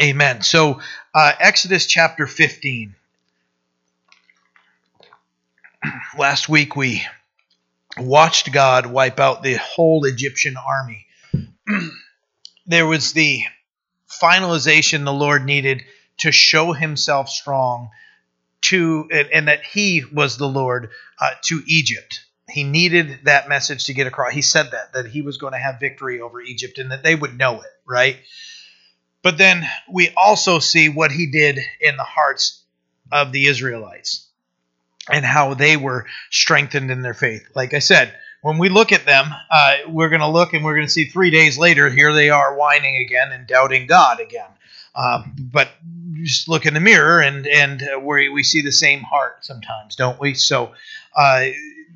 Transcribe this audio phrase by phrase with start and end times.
[0.00, 0.40] Amen.
[0.40, 0.80] So,
[1.14, 2.94] uh, Exodus chapter 15.
[6.18, 7.04] Last week we
[7.98, 11.06] watched God wipe out the whole Egyptian army.
[12.66, 13.42] there was the
[14.10, 15.82] finalization the Lord needed
[16.18, 17.90] to show himself strong
[18.62, 20.90] to and, and that he was the Lord
[21.20, 22.24] uh, to Egypt.
[22.48, 24.32] He needed that message to get across.
[24.32, 27.14] He said that that he was going to have victory over Egypt and that they
[27.14, 28.16] would know it, right?
[29.22, 32.62] But then we also see what he did in the hearts
[33.12, 34.26] of the Israelites
[35.10, 37.46] and how they were strengthened in their faith.
[37.54, 40.74] Like I said, when we look at them, uh, we're going to look and we're
[40.74, 44.48] going to see three days later, here they are whining again and doubting God again.
[44.94, 45.68] Um, but
[46.22, 49.96] just look in the mirror and and uh, we, we see the same heart sometimes,
[49.96, 50.34] don't we?
[50.34, 50.72] So
[51.16, 51.46] uh,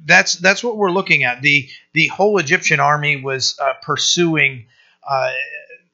[0.05, 1.43] that's that's what we're looking at.
[1.43, 4.67] the The whole Egyptian army was uh, pursuing
[5.07, 5.33] uh,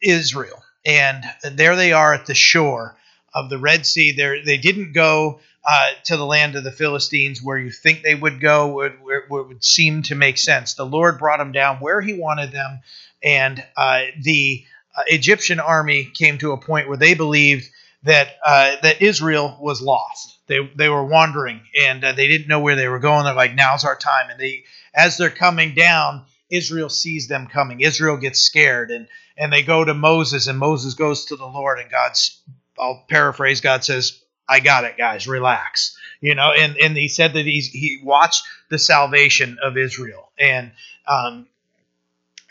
[0.02, 2.96] Israel, and there they are at the shore
[3.34, 4.12] of the Red Sea.
[4.12, 8.14] There they didn't go uh, to the land of the Philistines where you think they
[8.14, 8.94] would go, where,
[9.28, 10.74] where would seem to make sense.
[10.74, 12.80] The Lord brought them down where He wanted them,
[13.22, 14.64] and uh, the
[14.96, 17.68] uh, Egyptian army came to a point where they believed
[18.02, 20.38] that uh, that Israel was lost.
[20.46, 23.24] They they were wandering and uh, they didn't know where they were going.
[23.24, 24.30] They're like, now's our time.
[24.30, 27.80] And they, as they're coming down, Israel sees them coming.
[27.80, 29.06] Israel gets scared and
[29.40, 32.40] and they go to Moses and Moses goes to the Lord and God's.
[32.78, 33.60] I'll paraphrase.
[33.60, 35.26] God says, "I got it, guys.
[35.26, 40.30] Relax." You know, and and he said that he's he watched the salvation of Israel
[40.38, 40.70] and
[41.08, 41.46] um,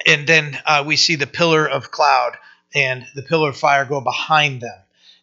[0.05, 2.37] and then uh, we see the pillar of cloud
[2.73, 4.79] and the pillar of fire go behind them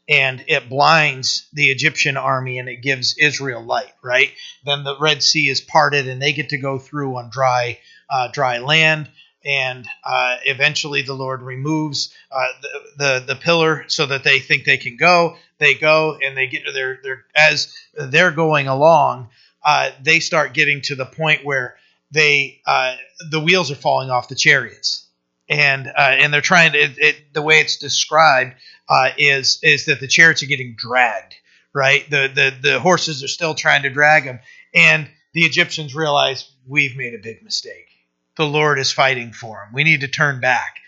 [0.09, 4.31] and it blinds the Egyptian army and it gives Israel light, right?
[4.64, 8.28] Then the Red Sea is parted and they get to go through on dry, uh,
[8.28, 9.09] dry land.
[9.47, 14.64] And uh, eventually, the Lord removes uh, the, the the pillar so that they think
[14.64, 15.36] they can go.
[15.58, 19.28] They go and they get to their their as they're going along.
[19.64, 21.77] Uh, they start getting to the point where
[22.11, 22.97] they uh,
[23.31, 25.06] the wheels are falling off the chariots,
[25.48, 26.78] and uh, and they're trying to.
[26.78, 28.54] It, it, the way it's described
[28.88, 31.34] uh, is is that the chariots are getting dragged.
[31.72, 34.41] Right, the the the horses are still trying to drag them,
[34.75, 37.96] and the Egyptians realize we've made a big mistake.
[38.36, 39.74] The Lord is fighting for them.
[39.74, 40.80] We need to turn back,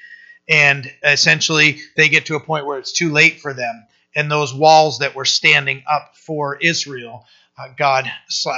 [0.49, 4.55] and essentially they get to a point where it's too late for them, and those
[4.55, 7.27] walls that were standing up for Israel
[7.59, 8.11] uh, God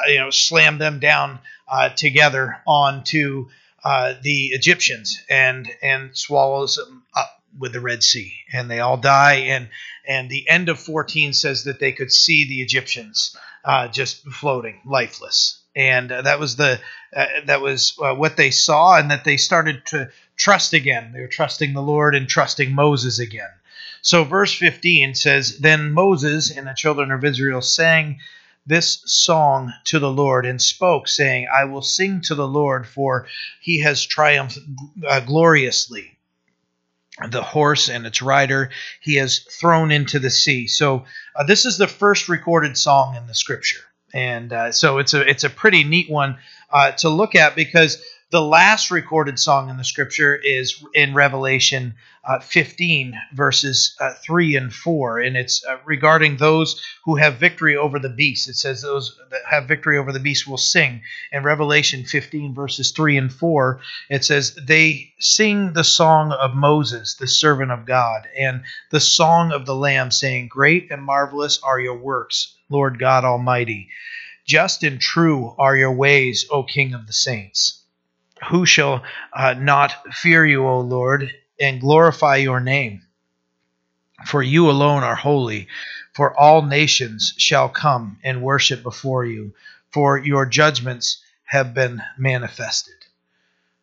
[0.08, 3.48] you know slammed them down uh, together onto
[3.82, 8.96] uh, the Egyptians and and swallows them up with the Red Sea, and they all
[8.96, 9.46] die.
[9.48, 9.68] and
[10.06, 14.80] And the end of 14 says that they could see the Egyptians uh, just floating,
[14.84, 16.80] lifeless, and uh, that was the
[17.14, 21.12] uh, that was what they saw, and that they started to trust again.
[21.12, 23.50] They were trusting the Lord and trusting Moses again.
[24.02, 28.20] So verse 15 says, Then Moses and the children of Israel sang
[28.66, 33.26] this song to the Lord and spoke, saying, I will sing to the Lord, for
[33.60, 34.58] he has triumphed
[35.06, 36.16] uh, gloriously.
[37.28, 38.70] The horse and its rider
[39.00, 40.66] he has thrown into the sea.
[40.66, 41.04] So,
[41.36, 43.84] uh, this is the first recorded song in the scripture.
[44.12, 46.38] And uh, so it's a it's a pretty neat one
[46.70, 51.94] uh, to look at because the last recorded song in the scripture is in Revelation
[52.22, 57.76] uh, 15, verses uh, 3 and 4, and it's uh, regarding those who have victory
[57.76, 58.48] over the beast.
[58.48, 61.00] It says those that have victory over the beast will sing.
[61.32, 63.80] In Revelation 15, verses 3 and 4,
[64.10, 69.50] it says, They sing the song of Moses, the servant of God, and the song
[69.50, 73.88] of the Lamb, saying, Great and marvelous are your works, Lord God Almighty.
[74.46, 77.79] Just and true are your ways, O King of the saints.
[78.48, 83.02] Who shall uh, not fear you, O Lord, and glorify your name.
[84.26, 85.68] For you alone are holy,
[86.14, 89.54] for all nations shall come and worship before you,
[89.90, 92.94] for your judgments have been manifested.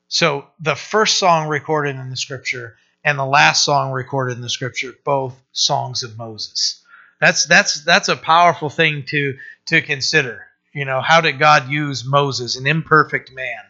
[0.08, 4.50] So, the first song recorded in the scripture and the last song recorded in the
[4.50, 6.84] scripture, both songs of Moses.
[7.20, 9.38] That's that's that's a powerful thing to
[9.68, 10.46] to consider.
[10.74, 13.64] You know, how did God use Moses, an imperfect man,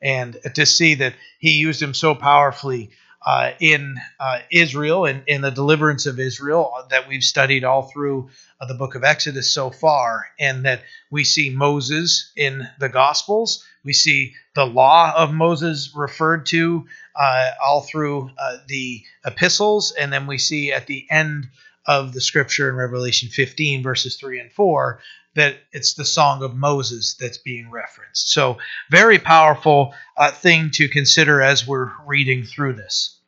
[0.00, 2.90] and to see that he used him so powerfully
[3.24, 8.30] uh, in uh, Israel and in the deliverance of Israel that we've studied all through
[8.60, 13.64] uh, the book of Exodus so far, and that we see Moses in the Gospels.
[13.84, 20.12] We see the law of Moses referred to uh, all through uh, the epistles, and
[20.12, 21.48] then we see at the end
[21.86, 25.00] of the scripture in Revelation 15, verses 3 and 4,
[25.34, 28.32] that it's the song of Moses that's being referenced.
[28.32, 28.58] So,
[28.90, 33.18] very powerful uh, thing to consider as we're reading through this.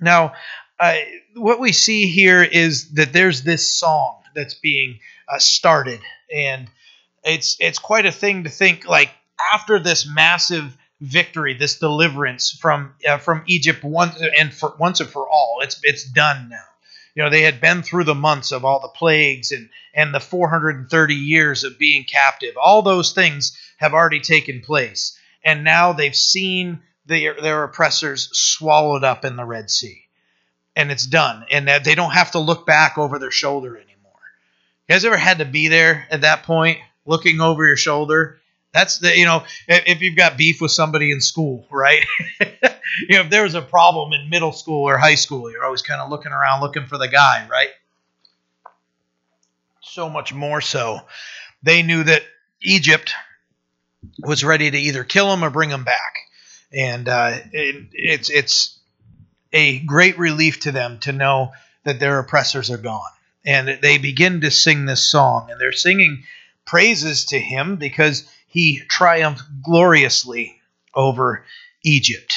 [0.00, 0.34] Now,
[0.80, 0.96] uh,
[1.36, 6.00] what we see here is that there's this song that's being uh, started,
[6.34, 6.68] and
[7.24, 9.10] it's it's quite a thing to think like
[9.52, 15.08] after this massive victory, this deliverance from uh, from Egypt once and for once and
[15.08, 16.71] for all, it's it's done now.
[17.14, 20.20] You know, they had been through the months of all the plagues and and the
[20.20, 22.54] 430 years of being captive.
[22.56, 29.04] All those things have already taken place, and now they've seen their their oppressors swallowed
[29.04, 30.04] up in the Red Sea,
[30.74, 31.44] and it's done.
[31.50, 34.20] And they don't have to look back over their shoulder anymore.
[34.88, 38.40] You guys ever had to be there at that point, looking over your shoulder?
[38.72, 42.06] That's the you know if you've got beef with somebody in school, right?
[43.08, 45.82] you know if there was a problem in middle school or high school, you're always
[45.82, 47.70] kind of looking around looking for the guy, right?
[49.80, 51.00] So much more so,
[51.62, 52.22] they knew that
[52.62, 53.14] Egypt
[54.20, 56.14] was ready to either kill him or bring him back,
[56.72, 58.78] and uh, it, it's it's
[59.52, 61.52] a great relief to them to know
[61.84, 63.10] that their oppressors are gone,
[63.44, 66.24] and they begin to sing this song, and they're singing
[66.64, 70.60] praises to him because he triumphed gloriously
[70.94, 71.44] over
[71.82, 72.36] Egypt.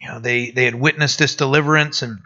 [0.00, 2.20] You know, they, they had witnessed this deliverance and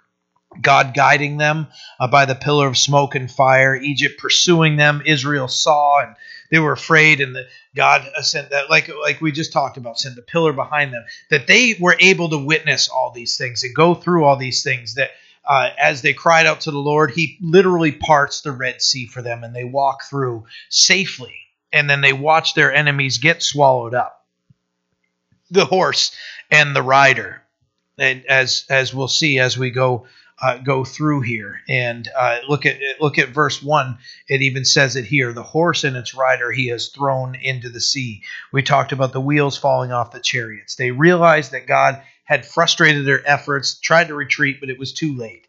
[0.61, 1.67] God guiding them
[1.99, 6.15] uh, by the pillar of smoke and fire, Egypt pursuing them, Israel saw and
[6.51, 10.15] they were afraid, and the, God sent that, like like we just talked about, sent
[10.15, 13.95] the pillar behind them, that they were able to witness all these things and go
[13.95, 14.95] through all these things.
[14.95, 15.11] That
[15.45, 19.21] uh, as they cried out to the Lord, He literally parts the Red Sea for
[19.21, 21.35] them, and they walk through safely
[21.75, 24.25] and then they watch their enemies get swallowed up.
[25.51, 26.15] The horse
[26.51, 27.43] and the rider,
[27.99, 30.07] and as as we'll see as we go
[30.43, 33.99] uh, go through here and uh, look at look at verse one.
[34.29, 37.81] It even says it here: the horse and its rider he has thrown into the
[37.81, 38.23] sea.
[38.53, 40.77] We talked about the wheels falling off the chariots.
[40.77, 45.15] They realized that God had frustrated their efforts, tried to retreat, but it was too
[45.15, 45.47] late,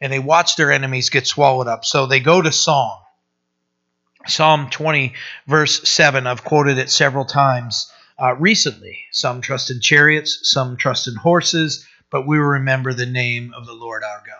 [0.00, 1.84] and they watched their enemies get swallowed up.
[1.84, 3.00] So they go to song
[4.26, 5.14] Psalm 20,
[5.46, 8.98] verse 7, I've quoted it several times uh, recently.
[9.10, 13.66] Some trust in chariots, some trust in horses, but we will remember the name of
[13.66, 14.36] the Lord our God.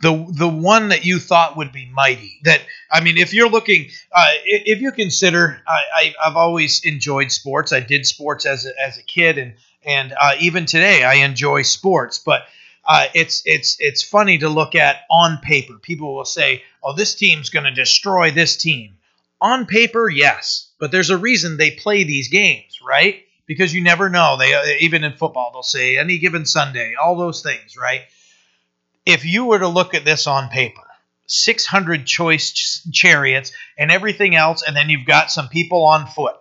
[0.00, 2.40] The, the one that you thought would be mighty.
[2.42, 7.30] That I mean, if you're looking, uh, if you consider, I, I, have always enjoyed
[7.30, 7.72] sports.
[7.72, 11.62] I did sports as a, as a kid, and and uh, even today I enjoy
[11.62, 12.18] sports.
[12.18, 12.42] But
[12.84, 15.74] uh, it's it's it's funny to look at on paper.
[15.78, 18.96] People will say, "Oh, this team's going to destroy this team."
[19.40, 23.24] On paper, yes, but there's a reason they play these games, right?
[23.46, 24.36] Because you never know.
[24.38, 28.02] They uh, even in football they'll say any given Sunday, all those things, right?
[29.06, 30.82] If you were to look at this on paper,
[31.24, 36.36] 600 choice ch- chariots and everything else, and then you've got some people on foot,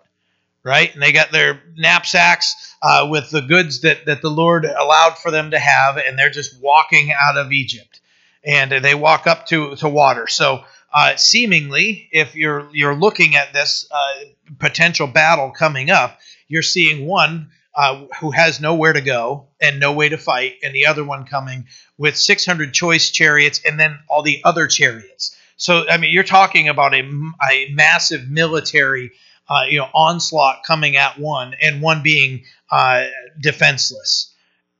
[0.61, 0.93] right?
[0.93, 5.31] And they got their knapsacks uh, with the goods that, that the Lord allowed for
[5.31, 8.01] them to have, and they're just walking out of Egypt.
[8.43, 10.27] And they walk up to, to water.
[10.27, 14.13] So uh, seemingly, if you're you're looking at this uh,
[14.59, 19.93] potential battle coming up, you're seeing one uh, who has nowhere to go and no
[19.93, 21.65] way to fight, and the other one coming
[21.97, 25.35] with 600 choice chariots and then all the other chariots.
[25.57, 27.09] So, I mean, you're talking about a,
[27.49, 29.11] a massive military,
[29.49, 33.05] uh, you know, onslaught coming at one, and one being uh,
[33.39, 34.33] defenseless.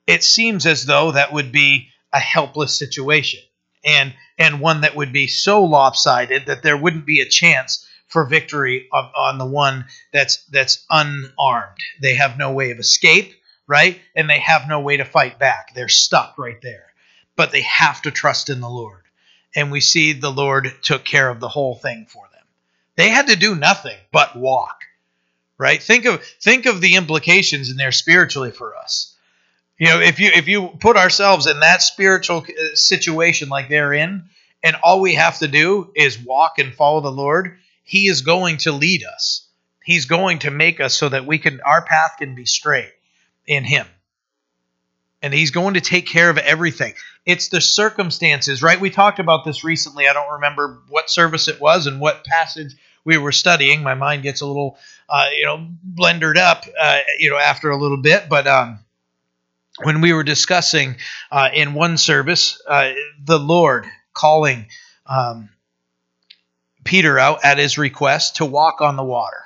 [0.05, 3.39] It seems as though that would be a helpless situation
[3.83, 8.25] and and one that would be so lopsided that there wouldn't be a chance for
[8.25, 11.79] victory of, on the one that's that's unarmed.
[12.01, 13.33] They have no way of escape,
[13.67, 13.99] right?
[14.15, 15.73] And they have no way to fight back.
[15.73, 16.85] They're stuck right there.
[17.35, 19.01] But they have to trust in the Lord.
[19.55, 22.45] And we see the Lord took care of the whole thing for them.
[22.95, 24.81] They had to do nothing but walk.
[25.57, 25.81] Right?
[25.81, 29.12] Think of think of the implications in there spiritually for us
[29.83, 33.91] you know, if you if you put ourselves in that spiritual uh, situation like they're
[33.91, 34.23] in,
[34.63, 38.59] and all we have to do is walk and follow the Lord, He is going
[38.59, 39.45] to lead us.
[39.83, 42.93] He's going to make us so that we can our path can be straight
[43.45, 43.85] in Him.
[45.21, 46.93] And He's going to take care of everything.
[47.25, 48.79] It's the circumstances, right?
[48.79, 50.07] We talked about this recently.
[50.07, 52.73] I don't remember what service it was and what passage
[53.03, 53.83] we were studying.
[53.83, 54.77] My mind gets a little,
[55.09, 58.29] uh, you know, blendered up, uh, you know, after a little bit.
[58.29, 58.79] But um,
[59.81, 60.97] when we were discussing
[61.31, 62.91] uh, in one service uh,
[63.23, 64.67] the Lord calling
[65.05, 65.49] um,
[66.83, 69.43] Peter out at his request to walk on the water,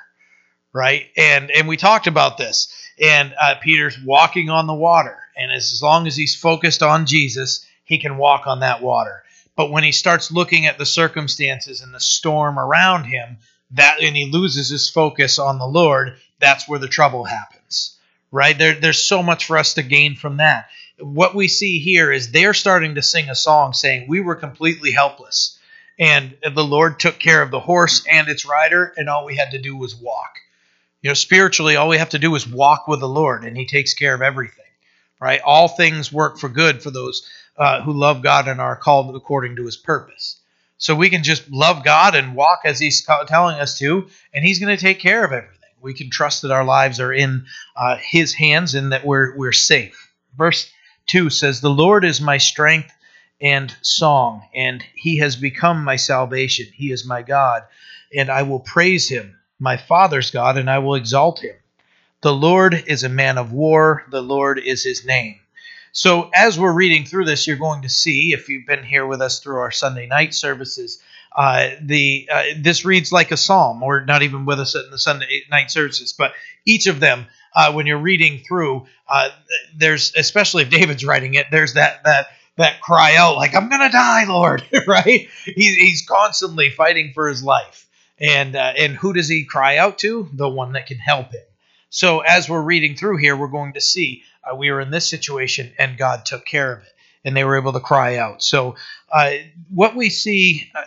[0.73, 1.05] right?
[1.15, 5.71] And and we talked about this, and uh, Peter's walking on the water, and as,
[5.71, 9.23] as long as he's focused on Jesus, he can walk on that water.
[9.55, 13.37] But when he starts looking at the circumstances and the storm around him,
[13.71, 17.56] that and he loses his focus on the Lord, that's where the trouble happens
[18.31, 18.57] right?
[18.57, 20.69] There, there's so much for us to gain from that.
[20.99, 24.91] what we see here is they're starting to sing a song saying, We were completely
[24.91, 25.59] helpless.
[25.99, 29.51] And the Lord took care of the horse and its rider, and all we had
[29.51, 30.37] to do was walk.
[31.01, 33.65] You know, spiritually, all we have to do is walk with the Lord, and He
[33.65, 34.65] takes care of everything,
[35.19, 35.41] right?
[35.43, 39.55] All things work for good for those uh, who love God and are called according
[39.55, 40.39] to His purpose.
[40.77, 44.59] So we can just love God and walk as He's telling us to, and He's
[44.59, 45.56] going to take care of everything.
[45.81, 49.51] We can trust that our lives are in uh, His hands and that we're we're
[49.51, 50.11] safe.
[50.37, 50.69] Verse
[51.05, 52.91] two says, "The Lord is my strength
[53.39, 56.67] and song, and He has become my salvation.
[56.73, 57.63] He is my God,
[58.15, 61.55] and I will praise Him, my Father's God, and I will exalt Him.
[62.21, 64.05] The Lord is a man of war.
[64.09, 65.39] The Lord is His name."
[65.93, 69.19] So, as we're reading through this, you're going to see, if you've been here with
[69.19, 71.01] us through our Sunday night services,
[71.35, 74.97] uh, the uh, this reads like a psalm, or not even with us in the
[74.97, 76.33] Sunday night services, but
[76.65, 79.29] each of them, uh, when you're reading through, uh,
[79.75, 83.91] there's especially if David's writing it, there's that that that cry out like I'm gonna
[83.91, 85.29] die, Lord, right?
[85.45, 87.87] He, he's constantly fighting for his life,
[88.19, 90.29] and uh, and who does he cry out to?
[90.33, 91.41] The one that can help him.
[91.89, 95.09] So as we're reading through here, we're going to see uh, we were in this
[95.09, 96.93] situation and God took care of it,
[97.23, 98.43] and they were able to cry out.
[98.43, 98.75] So
[99.11, 99.31] uh,
[99.69, 100.83] what we see uh,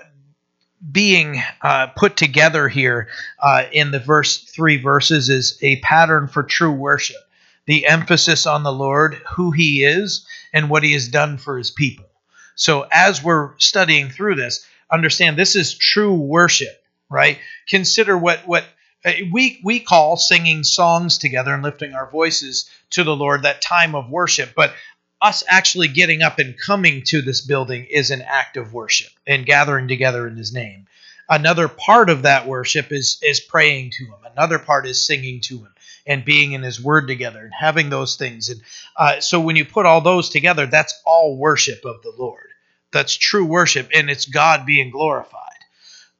[0.90, 3.08] being uh, put together here
[3.38, 7.16] uh, in the verse three verses is a pattern for true worship.
[7.66, 11.70] The emphasis on the Lord, who He is, and what He has done for His
[11.70, 12.06] people.
[12.54, 17.38] So as we're studying through this, understand this is true worship, right?
[17.68, 18.64] Consider what what
[19.04, 23.62] uh, we we call singing songs together and lifting our voices to the Lord that
[23.62, 24.72] time of worship, but
[25.20, 29.46] us actually getting up and coming to this building is an act of worship and
[29.46, 30.86] gathering together in his name.
[31.28, 34.18] Another part of that worship is is praying to him.
[34.36, 35.74] Another part is singing to him
[36.06, 38.48] and being in his word together and having those things.
[38.48, 38.60] And
[38.96, 42.48] uh, so when you put all those together, that's all worship of the Lord.
[42.92, 45.38] That's true worship, and it's God being glorified.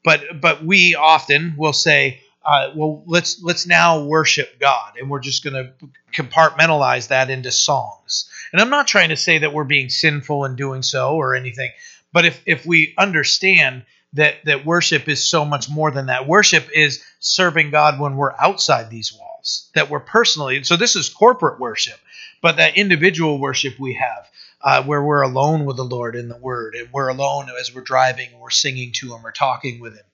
[0.05, 5.21] But but we often will say, uh, well, let's let's now worship God, and we're
[5.21, 5.73] just going to
[6.15, 8.31] compartmentalize that into songs.
[8.53, 11.71] And I'm not trying to say that we're being sinful in doing so or anything,
[12.13, 16.69] but if if we understand that that worship is so much more than that, worship
[16.75, 20.65] is serving God when we're outside these walls, that we're personally.
[20.65, 21.99] So this is corporate worship,
[22.43, 24.29] but that individual worship we have.
[24.63, 27.81] Uh, where we're alone with the Lord in the Word, and we're alone as we're
[27.81, 30.05] driving, we're singing to Him, or talking with Him,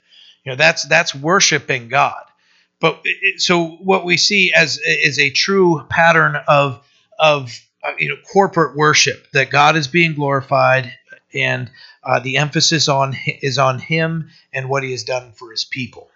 [0.47, 2.23] you know, that's that's worshiping God.
[2.79, 6.87] But it, so what we see as is a true pattern of
[7.19, 7.61] of
[7.99, 10.93] you know corporate worship that God is being glorified
[11.35, 11.71] and
[12.03, 16.09] uh, the emphasis on is on Him and what He has done for His people.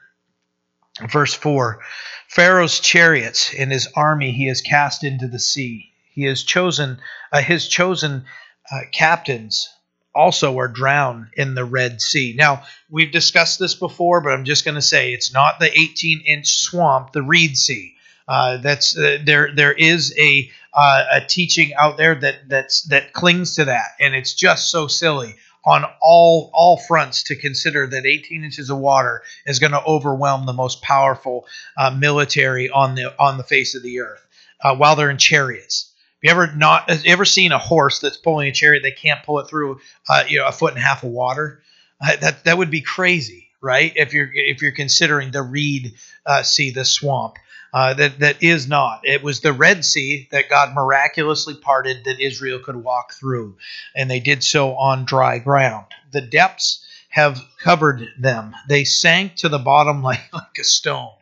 [1.09, 1.81] Verse four:
[2.29, 5.93] Pharaoh's chariots and his army He has cast into the sea.
[6.13, 7.01] He has chosen
[7.33, 8.25] uh, His chosen
[8.71, 9.69] uh, captains
[10.15, 12.35] also are drowned in the Red Sea.
[12.37, 16.23] Now, we've discussed this before, but I'm just going to say it's not the 18
[16.27, 17.95] inch swamp, the Reed Sea.
[18.29, 19.51] Uh, that's uh, there.
[19.55, 24.15] There is a uh, a teaching out there that that's that clings to that, and
[24.15, 29.23] it's just so silly on all all fronts to consider that 18 inches of water
[29.45, 31.47] is going to overwhelm the most powerful
[31.77, 34.27] uh, military on the on the face of the earth
[34.63, 35.91] uh, while they're in chariots
[36.23, 39.23] you ever not have you ever seen a horse that's pulling a chariot they can't
[39.25, 41.63] pull it through uh, you know a foot and a half of water?
[42.01, 43.93] Uh, that that would be crazy, right?
[43.97, 45.95] If you're if you're considering the Reed
[46.27, 47.37] uh, Sea, the swamp.
[47.73, 49.01] Uh, that that is not.
[49.05, 53.57] It was the Red Sea that God miraculously parted that Israel could walk through,
[53.95, 55.87] and they did so on dry ground.
[56.11, 61.13] The depths have covered them; they sank to the bottom like like a stone.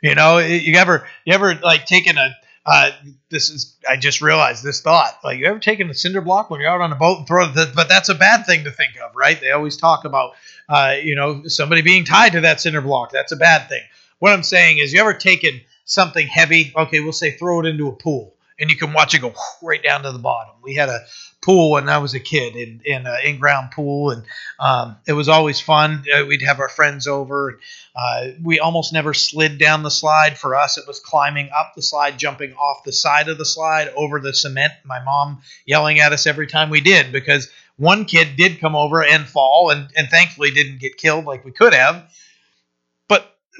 [0.00, 2.90] You know, you ever you ever like taken a uh,
[3.30, 5.18] this is I just realized this thought.
[5.24, 7.44] Like you ever taken a cinder block when you're out on a boat and throw
[7.46, 7.74] it?
[7.74, 9.40] But that's a bad thing to think of, right?
[9.40, 10.32] They always talk about
[10.68, 13.12] uh, you know somebody being tied to that cinder block.
[13.12, 13.82] That's a bad thing.
[14.18, 16.72] What I'm saying is, you ever taken something heavy?
[16.76, 19.82] Okay, we'll say throw it into a pool, and you can watch it go right
[19.82, 20.54] down to the bottom.
[20.62, 21.00] We had a
[21.42, 24.24] pool when I was a kid in in an in-ground pool, and
[24.58, 26.04] um, it was always fun.
[26.12, 27.58] Uh, we'd have our friends over.
[27.94, 30.38] Uh, we almost never slid down the slide.
[30.38, 33.88] For us, it was climbing up the slide, jumping off the side of the slide
[33.96, 34.72] over the cement.
[34.84, 39.02] My mom yelling at us every time we did because one kid did come over
[39.02, 42.08] and fall, and and thankfully didn't get killed like we could have.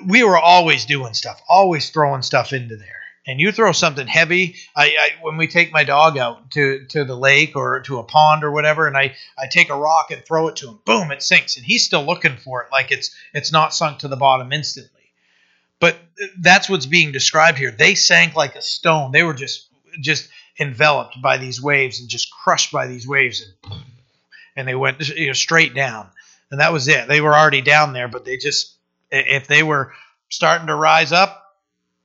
[0.06, 2.96] We were always doing stuff, always throwing stuff into there.
[3.26, 4.56] And you throw something heavy.
[4.74, 8.02] I, I, when we take my dog out to, to the lake or to a
[8.02, 11.12] pond or whatever and I, I take a rock and throw it to him boom
[11.12, 11.56] it sinks.
[11.56, 15.00] And he's still looking for it like it's it's not sunk to the bottom instantly.
[15.80, 15.96] But
[16.38, 17.70] that's what's being described here.
[17.70, 19.12] They sank like a stone.
[19.12, 19.66] They were just
[20.00, 20.28] just
[20.58, 23.80] enveloped by these waves and just crushed by these waves, and
[24.54, 26.08] and they went you know, straight down,
[26.50, 27.08] and that was it.
[27.08, 28.74] They were already down there, but they just
[29.10, 29.92] if they were
[30.28, 31.42] starting to rise up,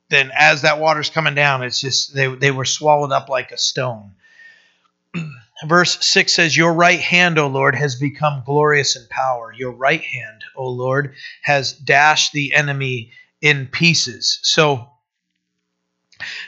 [0.10, 3.58] then as that water's coming down, it's just they they were swallowed up like a
[3.58, 4.12] stone.
[5.66, 9.54] Verse 6 says, Your right hand, O Lord, has become glorious in power.
[9.58, 14.40] Your right hand, O Lord, has dashed the enemy in pieces.
[14.44, 14.90] So,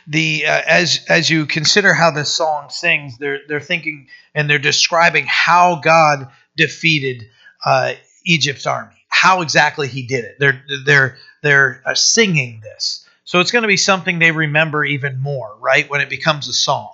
[0.07, 4.59] the uh, as as you consider how this song sings, they're they're thinking and they're
[4.59, 7.27] describing how God defeated
[7.65, 7.93] uh,
[8.25, 8.96] Egypt's army,
[9.27, 10.37] how exactly He did it.
[10.39, 15.19] They're they're they're uh, singing this, so it's going to be something they remember even
[15.19, 15.89] more, right?
[15.89, 16.91] When it becomes a song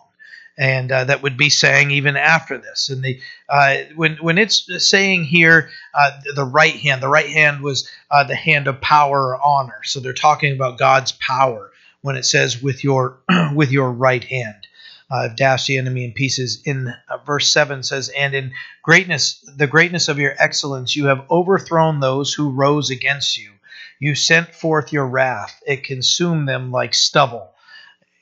[0.58, 2.90] and uh, that would be saying even after this.
[2.90, 7.62] And the uh, when when it's saying here uh, the right hand, the right hand
[7.62, 9.82] was uh, the hand of power or honor.
[9.84, 11.72] So they're talking about God's power
[12.02, 13.18] when it says with your
[13.54, 14.68] with your right hand.
[15.14, 16.62] Uh, dashed the enemy in pieces.
[16.66, 18.52] In uh, verse seven says, "And in
[18.82, 23.52] greatness, the greatness of your excellence, you have overthrown those who rose against you.
[24.00, 27.54] You sent forth your wrath; it consumed them like stubble."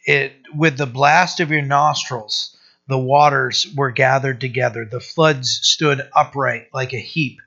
[0.06, 2.58] it with the blast of your nostrils
[2.88, 4.84] the waters were gathered together.
[4.84, 7.40] The floods stood upright like a heap.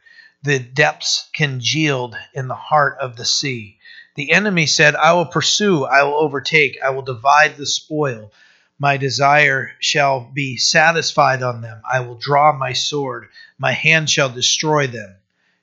[0.42, 3.78] The depths congealed in the heart of the sea.
[4.14, 5.84] The enemy said i will pursue.
[5.84, 6.78] I will overtake.
[6.82, 8.32] I will divide the spoil
[8.78, 13.28] my desire shall be satisfied on them i will draw my sword
[13.58, 15.14] my hand shall destroy them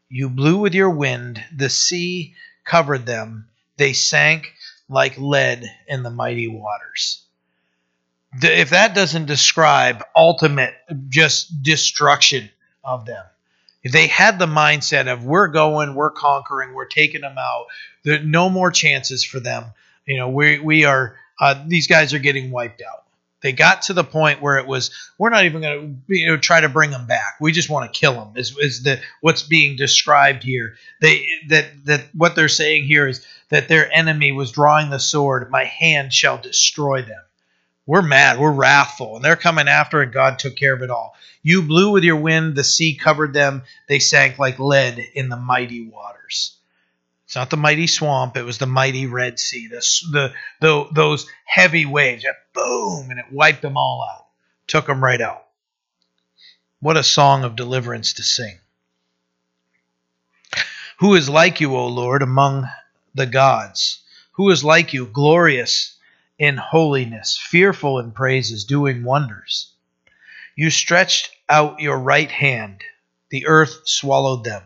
[0.10, 2.34] you blew with your wind the sea
[2.66, 4.54] covered them they sank
[4.92, 7.24] like lead in the mighty waters.
[8.42, 10.74] If that doesn't describe ultimate
[11.10, 12.50] just destruction
[12.84, 13.26] of them,
[13.84, 17.66] if they had the mindset of we're going, we're conquering, we're taking them out,
[18.04, 19.66] there no more chances for them.
[20.06, 23.01] You know, we we are uh, these guys are getting wiped out.
[23.42, 26.38] They got to the point where it was we're not even going to you know
[26.38, 27.38] try to bring them back.
[27.40, 28.34] We just want to kill them.
[28.36, 30.76] Is is the what's being described here?
[31.02, 35.50] They that that what they're saying here is that their enemy was drawing the sword.
[35.50, 37.22] My hand shall destroy them.
[37.88, 38.40] We're mad.
[38.40, 41.16] We're wrathful, and they're coming after, and God took care of it all.
[41.42, 42.56] You blew with your wind.
[42.56, 43.64] The sea covered them.
[43.88, 46.58] They sank like lead in the mighty waters.
[47.32, 48.36] It's not the mighty swamp.
[48.36, 49.68] It was the mighty Red Sea.
[49.68, 49.78] The,
[50.12, 52.26] the, the those heavy waves.
[52.54, 54.26] Boom, and it wiped them all out.
[54.68, 55.46] Took them right out.
[56.82, 58.60] What a song of deliverance to sing.
[61.00, 62.68] Who is like you, O Lord, among
[63.16, 64.04] the gods?
[64.34, 65.96] Who is like you, glorious
[66.38, 69.72] in holiness, fearful in praises, doing wonders?
[70.58, 72.84] You stretched out your right hand,
[73.30, 74.64] the earth swallowed them.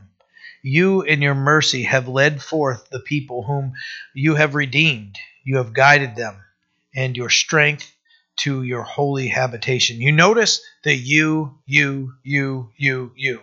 [0.67, 3.73] You, in your mercy, have led forth the people whom
[4.15, 5.15] you have redeemed.
[5.43, 6.43] You have guided them,
[6.95, 7.95] and your strength
[8.38, 10.01] to your holy habitation.
[10.01, 13.41] You notice the you, you, you, you, you.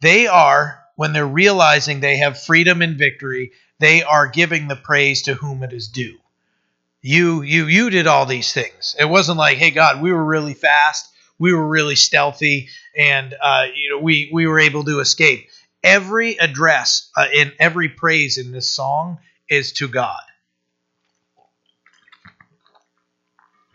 [0.00, 5.22] They are, when they're realizing they have freedom and victory, they are giving the praise
[5.22, 6.18] to whom it is due.
[7.02, 8.94] You, you, you did all these things.
[8.96, 13.66] It wasn't like, hey, God, we were really fast, we were really stealthy, and uh,
[13.74, 15.48] you know we we were able to escape
[15.84, 19.18] every address uh, in every praise in this song
[19.48, 20.22] is to God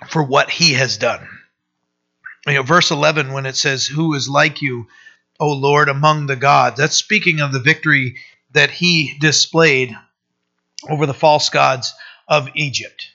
[0.10, 1.26] for what he has done.
[2.48, 4.88] You know, verse 11, when it says, Who is like you,
[5.40, 6.78] O Lord, among the gods?
[6.78, 8.18] That's speaking of the victory
[8.52, 9.96] that he displayed
[10.90, 11.94] over the false gods
[12.28, 13.08] of Egypt.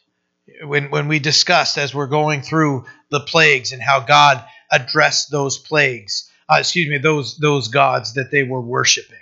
[0.63, 5.59] When, when we discussed as we're going through the plagues and how God addressed those
[5.59, 9.19] plagues, uh, excuse me, those those gods that they were worshiping.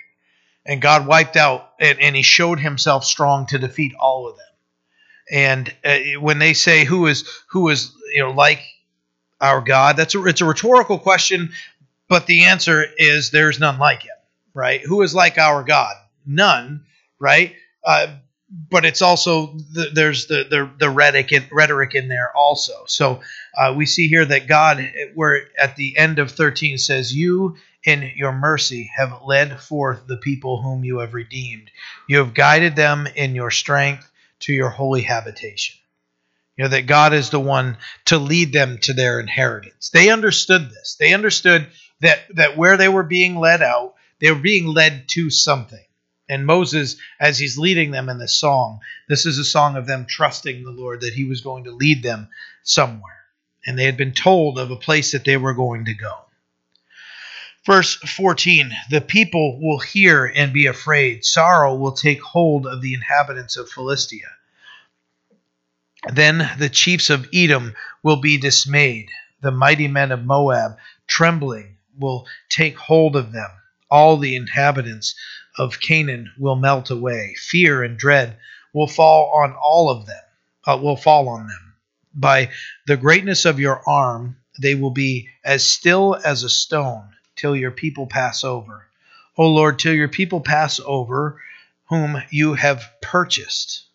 [0.65, 4.45] And God wiped out, and, and He showed Himself strong to defeat all of them.
[5.31, 8.61] And uh, when they say who is who is you know like
[9.41, 11.51] our God, that's a, it's a rhetorical question,
[12.07, 14.15] but the answer is there's none like Him,
[14.53, 14.81] right?
[14.81, 15.95] Who is like our God?
[16.25, 16.85] None,
[17.19, 17.53] right?
[17.85, 18.07] Uh,
[18.69, 22.83] but it's also the, there's the, the the rhetoric rhetoric in there also.
[22.87, 23.21] So
[23.55, 28.11] uh, we see here that God, where at the end of 13 says, "You in
[28.15, 31.69] your mercy have led forth the people whom you have redeemed.
[32.07, 34.09] You have guided them in your strength
[34.41, 35.75] to your holy habitation."
[36.57, 39.89] You know that God is the one to lead them to their inheritance.
[39.89, 40.95] They understood this.
[40.99, 41.67] They understood
[42.01, 45.83] that that where they were being led out, they were being led to something
[46.29, 50.05] and Moses, as he's leading them in this song, this is a song of them
[50.07, 52.29] trusting the Lord that he was going to lead them
[52.63, 53.22] somewhere.
[53.65, 56.25] And they had been told of a place that they were going to go.
[57.65, 61.23] Verse 14 The people will hear and be afraid.
[61.23, 64.27] Sorrow will take hold of the inhabitants of Philistia.
[66.11, 69.09] Then the chiefs of Edom will be dismayed.
[69.41, 73.49] The mighty men of Moab, trembling, will take hold of them.
[73.89, 75.15] All the inhabitants
[75.57, 77.35] of Canaan will melt away.
[77.37, 78.37] Fear and dread
[78.73, 80.23] will fall on all of them,
[80.67, 81.72] uh, will fall on them.
[82.13, 82.51] By
[82.85, 87.71] the greatness of your arm, they will be as still as a stone till your
[87.71, 88.87] people pass over.
[89.37, 91.41] O Lord, till your people pass over,
[91.89, 93.85] whom you have purchased.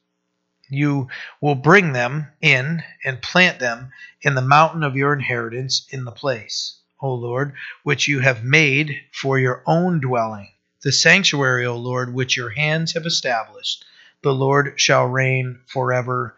[0.68, 1.08] You
[1.40, 6.12] will bring them in and plant them in the mountain of your inheritance in the
[6.12, 7.54] place, O Lord,
[7.84, 10.50] which you have made for your own dwelling,
[10.82, 13.84] the sanctuary, O Lord, which your hands have established.
[14.22, 16.36] The Lord shall reign forever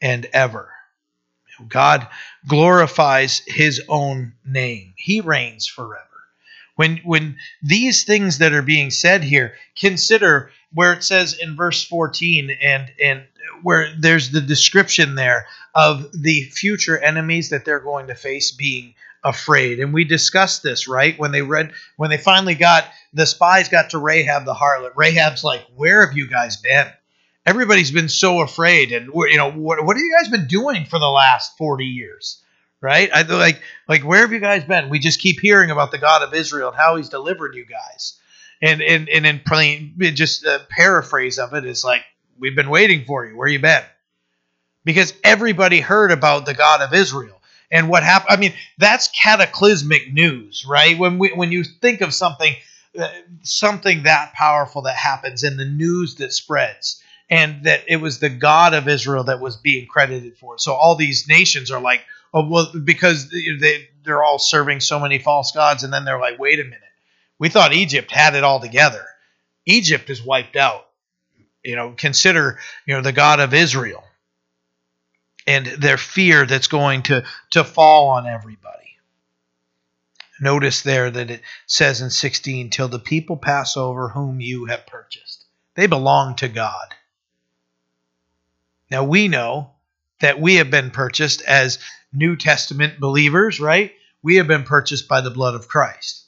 [0.00, 0.71] and ever.
[1.68, 2.06] God
[2.46, 4.94] glorifies his own name.
[4.96, 6.08] He reigns forever.
[6.76, 11.84] When when these things that are being said here, consider where it says in verse
[11.84, 13.24] 14 and and
[13.62, 18.94] where there's the description there of the future enemies that they're going to face being
[19.24, 19.80] afraid.
[19.80, 21.18] And we discussed this, right?
[21.18, 24.92] When they read when they finally got the spies got to Rahab the harlot.
[24.96, 26.90] Rahab's like, "Where have you guys been?"
[27.44, 30.98] Everybody's been so afraid and you know, what what have you guys been doing for
[30.98, 32.42] the last 40 years?
[32.80, 33.10] Right?
[33.12, 34.88] I like like where have you guys been?
[34.88, 38.18] We just keep hearing about the God of Israel and how he's delivered you guys.
[38.60, 42.04] And and and in plain just a paraphrase of it is like
[42.42, 43.36] We've been waiting for you.
[43.36, 43.84] Where you been?
[44.84, 48.30] Because everybody heard about the God of Israel and what happened.
[48.30, 50.98] I mean, that's cataclysmic news, right?
[50.98, 52.52] When we when you think of something
[52.98, 53.08] uh,
[53.42, 57.00] something that powerful that happens and the news that spreads
[57.32, 60.54] and that it was the God of Israel that was being credited for.
[60.54, 60.60] it.
[60.60, 65.18] So all these nations are like, oh well, because they they're all serving so many
[65.18, 66.80] false gods, and then they're like, wait a minute,
[67.38, 69.04] we thought Egypt had it all together.
[69.66, 70.86] Egypt is wiped out
[71.64, 74.04] you know, consider, you know, the God of Israel
[75.46, 78.96] and their fear that's going to, to fall on everybody.
[80.40, 84.86] Notice there that it says in 16, till the people pass over whom you have
[84.86, 85.44] purchased.
[85.74, 86.94] They belong to God.
[88.92, 89.70] Now we know
[90.20, 91.78] that we have been purchased as
[92.12, 93.92] New Testament believers, right?
[94.22, 96.26] We have been purchased by the blood of Christ.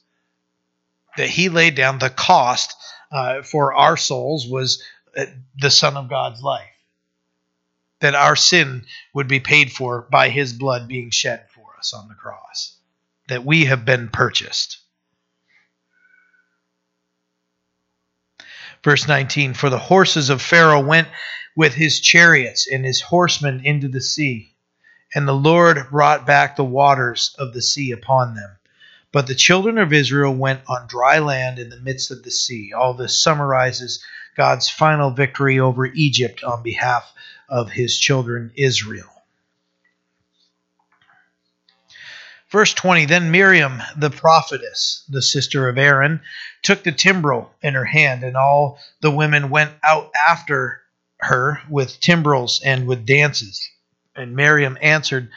[1.18, 2.74] That he laid down the cost
[3.12, 4.82] uh, for our souls was
[5.60, 6.70] the Son of God's life.
[8.00, 12.08] That our sin would be paid for by his blood being shed for us on
[12.08, 12.78] the cross.
[13.28, 14.78] That we have been purchased.
[18.82, 21.08] Verse 19 For the horses of Pharaoh went
[21.56, 24.54] with his chariots and his horsemen into the sea,
[25.14, 28.56] and the Lord brought back the waters of the sea upon them.
[29.12, 32.72] But the children of Israel went on dry land in the midst of the sea.
[32.72, 34.04] All this summarizes
[34.36, 37.12] God's final victory over Egypt on behalf
[37.48, 39.10] of his children Israel.
[42.50, 46.20] Verse 20 Then Miriam, the prophetess, the sister of Aaron,
[46.62, 50.80] took the timbrel in her hand, and all the women went out after
[51.24, 53.68] her with timbrels and with dances.
[54.14, 55.30] And Miriam answered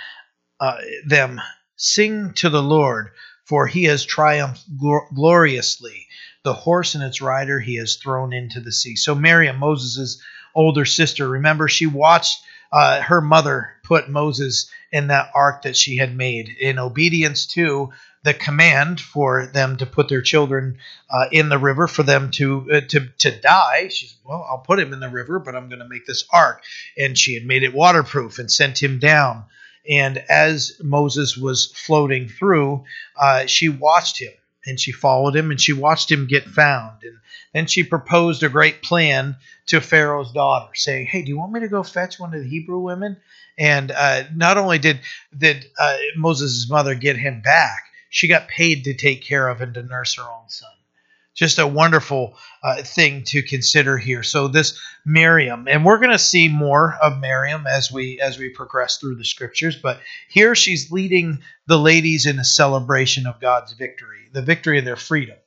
[0.59, 1.41] uh, them,
[1.75, 3.11] Sing to the Lord,
[3.45, 4.65] for he has triumphed
[5.13, 6.07] gloriously
[6.43, 8.95] the horse and its rider he has thrown into the sea.
[8.95, 10.21] So Miriam, Moses'
[10.55, 12.41] older sister, remember she watched
[12.71, 17.91] uh, her mother put Moses in that ark that she had made in obedience to
[18.23, 20.77] the command for them to put their children
[21.09, 23.87] uh, in the river for them to uh, to to die.
[23.87, 26.61] She's well, I'll put him in the river, but I'm going to make this ark,
[26.97, 29.45] and she had made it waterproof and sent him down.
[29.89, 32.83] And as Moses was floating through,
[33.15, 34.33] uh, she watched him
[34.67, 37.03] and she followed him and she watched him get found.
[37.03, 37.17] And
[37.53, 41.61] then she proposed a great plan to Pharaoh's daughter, saying, Hey, do you want me
[41.61, 43.17] to go fetch one of the Hebrew women?
[43.57, 44.99] And uh, not only did,
[45.35, 49.73] did uh, Moses' mother get him back, she got paid to take care of and
[49.73, 50.69] to nurse her own son
[51.37, 54.23] just a wonderful uh, thing to consider here.
[54.23, 58.49] So this Miriam, and we're going to see more of Miriam as we as we
[58.49, 59.77] progress through the scriptures.
[59.77, 64.85] But here she's leading the ladies in a celebration of God's victory, the victory of
[64.85, 65.37] their freedom.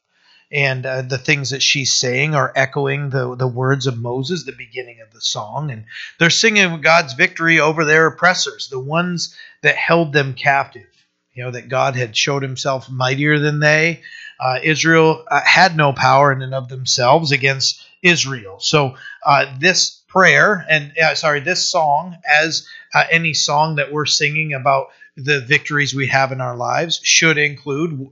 [0.52, 4.52] And uh, the things that she's saying are echoing the, the words of Moses, the
[4.52, 5.70] beginning of the song.
[5.70, 5.84] And
[6.18, 10.88] they're singing God's victory over their oppressors, the ones that held them captive.
[11.34, 14.02] You know, that God had showed himself mightier than they,
[14.40, 18.58] uh, Israel uh, had no power in and of themselves against Israel.
[18.58, 24.06] So uh, this prayer and uh, sorry, this song, as uh, any song that we're
[24.06, 28.08] singing about the victories we have in our lives, should include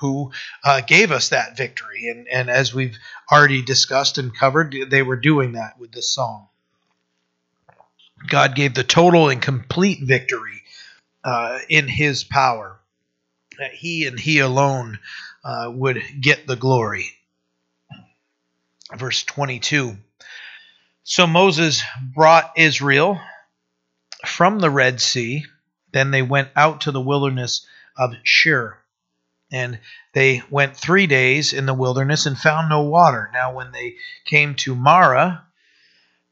[0.00, 0.32] who
[0.64, 2.08] uh, gave us that victory.
[2.08, 2.96] And, and as we've
[3.30, 6.48] already discussed and covered, they were doing that with this song.
[8.26, 10.62] God gave the total and complete victory
[11.68, 12.80] in His power.
[13.58, 14.98] That He and He alone
[15.44, 17.06] uh, would get the glory.
[18.96, 19.96] Verse 22.
[21.04, 21.82] So Moses
[22.14, 23.20] brought Israel
[24.26, 25.44] from the Red Sea.
[25.92, 28.76] Then they went out to the wilderness of Shur.
[29.50, 29.78] And
[30.12, 33.30] they went three days in the wilderness and found no water.
[33.32, 33.96] Now, when they
[34.26, 35.46] came to Marah,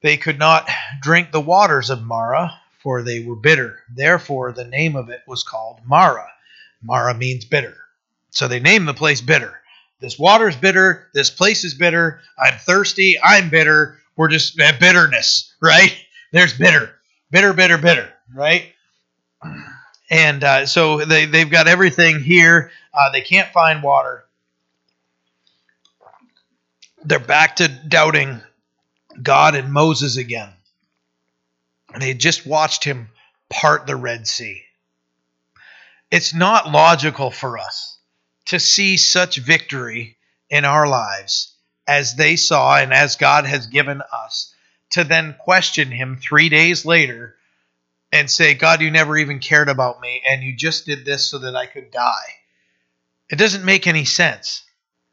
[0.03, 0.69] they could not
[1.01, 3.81] drink the waters of Marah, for they were bitter.
[3.89, 6.31] Therefore, the name of it was called Marah.
[6.83, 7.86] Marah means bitter.
[8.37, 9.63] So they named the place bitter.
[9.99, 11.09] This water's bitter.
[11.15, 12.21] This place is bitter.
[12.39, 13.17] I'm thirsty.
[13.19, 13.99] I'm bitter.
[14.15, 15.97] We're just uh, bitterness, right?
[16.33, 16.97] There's bitter,
[17.31, 18.75] bitter, bitter, bitter, right?
[20.11, 22.71] And uh, so they, they've got everything here.
[22.93, 24.27] Uh, they can't find water.
[27.05, 28.43] They're back to doubting
[29.23, 30.51] God and Moses again.
[31.95, 33.09] And They just watched him
[33.49, 34.63] part the Red Sea.
[36.11, 37.96] It's not logical for us
[38.47, 40.17] to see such victory
[40.51, 41.55] in our lives
[41.87, 44.55] as they saw and as God has given us
[44.91, 47.37] to then question him three days later
[48.13, 51.39] and say, God, you never even cared about me, and you just did this so
[51.39, 52.35] that I could die.
[53.29, 54.65] It doesn't make any sense,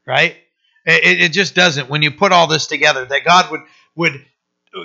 [0.05, 0.37] right?
[0.85, 1.89] It, it just doesn't.
[1.89, 3.61] When you put all this together, that God would
[3.95, 4.13] would
[4.75, 4.83] uh,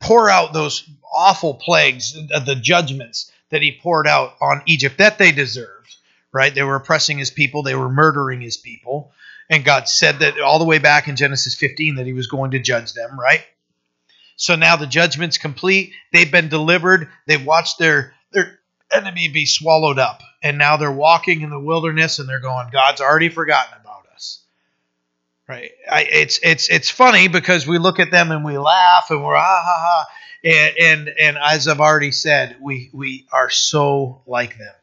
[0.00, 5.30] pour out those awful plagues, the judgments that He poured out on Egypt that they
[5.30, 5.70] deserved,
[6.32, 6.54] right?
[6.54, 9.12] They were oppressing His people, they were murdering His people,
[9.50, 12.52] and God said that all the way back in Genesis 15 that He was going
[12.52, 13.44] to judge them, right?
[14.36, 15.92] So now the judgment's complete.
[16.12, 17.08] They've been delivered.
[17.26, 18.58] They've watched their their
[18.92, 23.00] enemy be swallowed up, and now they're walking in the wilderness, and they're going, God's
[23.00, 24.40] already forgotten about us.
[25.48, 25.70] Right?
[25.90, 29.36] I, it's it's it's funny because we look at them and we laugh and we're
[29.36, 30.06] ah ha ha,
[30.44, 34.74] and and, and as I've already said, we we are so like them,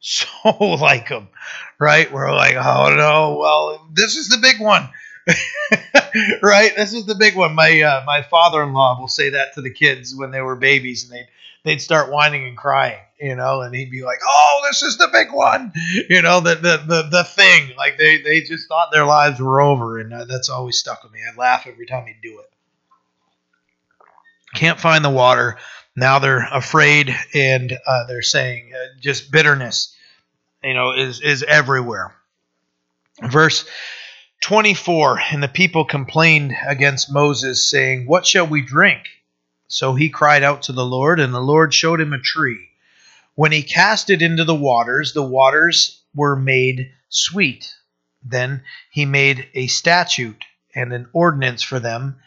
[0.00, 0.26] so
[0.80, 1.28] like them,
[1.78, 2.10] right?
[2.12, 4.88] We're like, oh no, well this is the big one.
[6.42, 6.72] right?
[6.76, 7.54] This is the big one.
[7.54, 10.56] My uh, my father in law will say that to the kids when they were
[10.56, 11.28] babies, and they'd
[11.64, 15.08] they'd start whining and crying, you know, and he'd be like, "Oh, this is the
[15.12, 15.72] big one,"
[16.08, 17.72] you know, the the the, the thing.
[17.76, 21.12] Like they they just thought their lives were over, and uh, that's always stuck with
[21.12, 21.20] me.
[21.20, 22.50] I laugh every time he'd do it.
[24.54, 25.58] Can't find the water.
[25.98, 29.96] Now they're afraid, and uh, they're saying uh, just bitterness,
[30.62, 32.14] you know, is is everywhere.
[33.22, 33.66] Verse
[34.42, 39.04] 24 And the people complained against Moses, saying, What shall we drink?
[39.68, 42.68] So he cried out to the Lord, and the Lord showed him a tree.
[43.34, 47.74] When he cast it into the waters, the waters were made sweet.
[48.22, 52.20] Then he made a statute and an ordinance for them,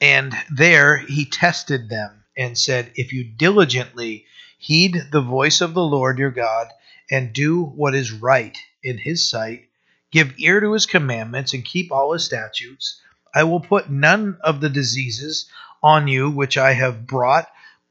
[0.00, 4.26] and there he tested them and said, If you diligently
[4.58, 6.68] heed the voice of the Lord your God,
[7.10, 9.68] and do what is right in his sight,
[10.12, 13.02] Give ear to his commandments and keep all his statutes.
[13.34, 15.50] I will put none of the diseases
[15.82, 17.48] on you which I have brought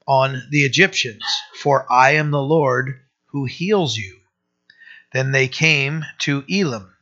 [0.08, 1.23] on the Egyptians,
[1.55, 4.21] for I am the Lord who heals you.
[5.13, 6.95] Then they came to Elim,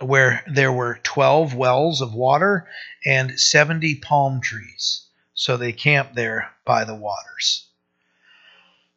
[0.00, 2.68] where there were twelve wells of water
[3.04, 5.06] and seventy palm trees.
[5.34, 7.66] So they camped there by the waters.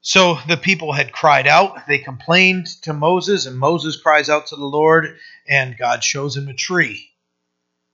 [0.02, 1.88] So the people had cried out.
[1.88, 6.48] They complained to Moses, and Moses cries out to the Lord, and God shows him
[6.48, 7.12] a tree.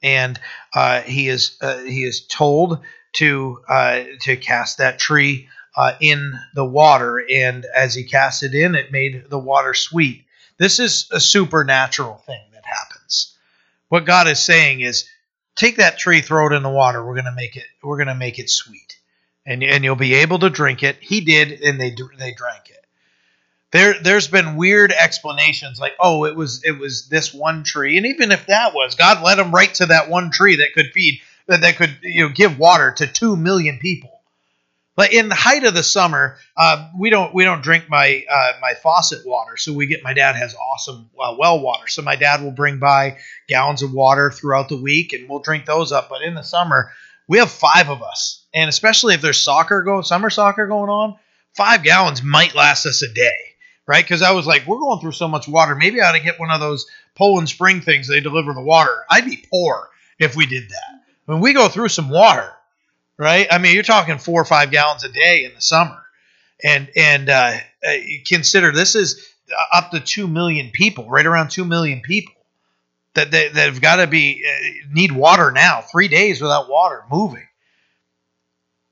[0.03, 0.39] And
[0.75, 2.79] uh, he is uh, he is told
[3.13, 8.53] to uh, to cast that tree uh, in the water, and as he cast it
[8.53, 10.25] in, it made the water sweet.
[10.57, 13.35] This is a supernatural thing that happens.
[13.89, 15.07] What God is saying is,
[15.55, 17.05] take that tree, throw it in the water.
[17.05, 17.65] We're gonna make it.
[17.81, 18.97] We're gonna make it sweet
[19.45, 20.97] and and you'll be able to drink it.
[20.99, 22.85] He did, and they they drank it.
[23.71, 28.05] There there's been weird explanations like, oh, it was it was this one tree, and
[28.05, 31.21] even if that was, God led them right to that one tree that could feed
[31.47, 34.12] that that could you know give water to two million people.
[34.95, 38.51] But in the height of the summer, uh, we don't we don't drink my uh,
[38.61, 42.15] my faucet water, so we get my dad has awesome uh, well water, so my
[42.15, 46.09] dad will bring by gallons of water throughout the week, and we'll drink those up.
[46.09, 46.91] But in the summer,
[47.27, 51.17] we have five of us, and especially if there's soccer going, summer soccer going on,
[51.53, 53.55] five gallons might last us a day,
[53.87, 54.03] right?
[54.03, 55.75] Because I was like, we're going through so much water.
[55.75, 58.07] Maybe I ought to get one of those Poland Spring things.
[58.07, 59.05] They deliver the water.
[59.09, 61.01] I'd be poor if we did that.
[61.25, 62.53] When we go through some water,
[63.17, 63.47] right?
[63.51, 66.03] I mean, you're talking four or five gallons a day in the summer,
[66.63, 67.93] and and uh, uh
[68.27, 69.27] consider this is
[69.73, 72.33] up to two million people, right around two million people
[73.15, 75.81] that that, have got to be uh, need water now.
[75.81, 77.47] Three days without water, moving.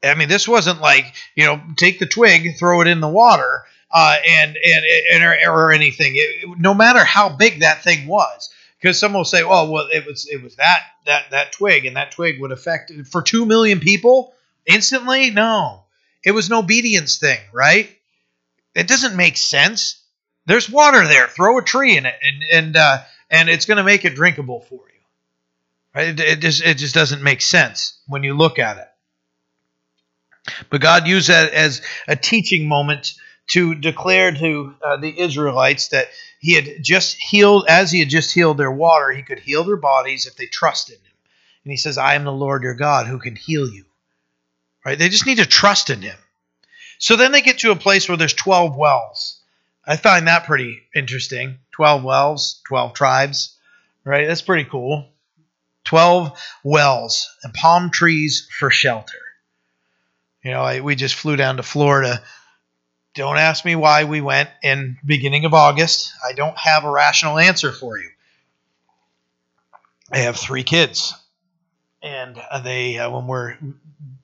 [0.04, 3.64] I mean, this wasn't like you know, take the twig, throw it in the water,
[3.92, 6.14] uh, and, and and or, or anything.
[6.16, 8.50] It, no matter how big that thing was,
[8.82, 11.96] because some will say, "Oh, well, it was it was that that that twig, and
[11.96, 14.34] that twig would affect for two million people
[14.66, 15.84] instantly." No,
[16.24, 17.90] it was an obedience thing, right?
[18.74, 20.02] It doesn't make sense.
[20.48, 21.28] There's water there.
[21.28, 24.62] Throw a tree in it, and and uh, and it's going to make it drinkable
[24.62, 25.02] for you.
[25.94, 26.08] Right?
[26.08, 28.88] It, it just it just doesn't make sense when you look at it.
[30.72, 33.14] But God used that as a teaching moment
[33.50, 36.08] to declare to uh, the Israelites that
[36.42, 39.78] He had just healed, as He had just healed their water, He could heal their
[39.78, 41.14] bodies if they trusted Him.
[41.64, 43.86] And He says, I am the Lord your God who can heal you.
[44.84, 44.98] Right?
[44.98, 46.18] They just need to trust in Him.
[46.98, 49.40] So then they get to a place where there's 12 wells.
[49.86, 51.60] I find that pretty interesting.
[51.72, 53.56] 12 wells, 12 tribes,
[54.04, 54.28] right?
[54.28, 55.10] That's pretty cool.
[55.86, 59.18] 12 wells and palm trees for shelter.
[60.44, 62.24] You know, I, we just flew down to Florida.
[63.14, 66.14] Don't ask me why we went in beginning of August.
[66.26, 68.10] I don't have a rational answer for you.
[70.12, 71.14] I have three kids,
[72.02, 73.58] and they uh, when we're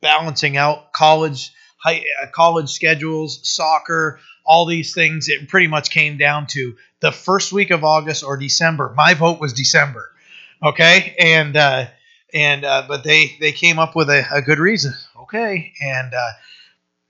[0.02, 6.18] balancing out college high, uh, college schedules, soccer, all these things, it pretty much came
[6.18, 8.94] down to the first week of August or December.
[8.96, 10.12] My vote was December.
[10.64, 11.86] Okay, and uh,
[12.34, 14.94] and uh, but they they came up with a, a good reason
[15.28, 15.74] okay.
[15.82, 16.32] And uh,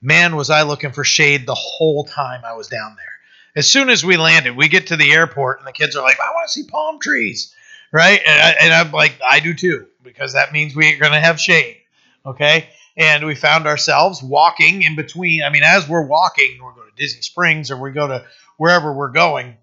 [0.01, 3.13] man, was I looking for shade the whole time I was down there.
[3.55, 6.19] As soon as we landed, we get to the airport, and the kids are like,
[6.19, 7.53] I want to see palm trees,
[7.91, 8.19] right?
[8.25, 11.39] And, I, and I'm like, I do too, because that means we're going to have
[11.39, 11.77] shade,
[12.25, 12.69] okay?
[12.95, 15.43] And we found ourselves walking in between.
[15.43, 18.25] I mean, as we're walking, we're going to Disney Springs or we go to
[18.57, 19.57] wherever we're going.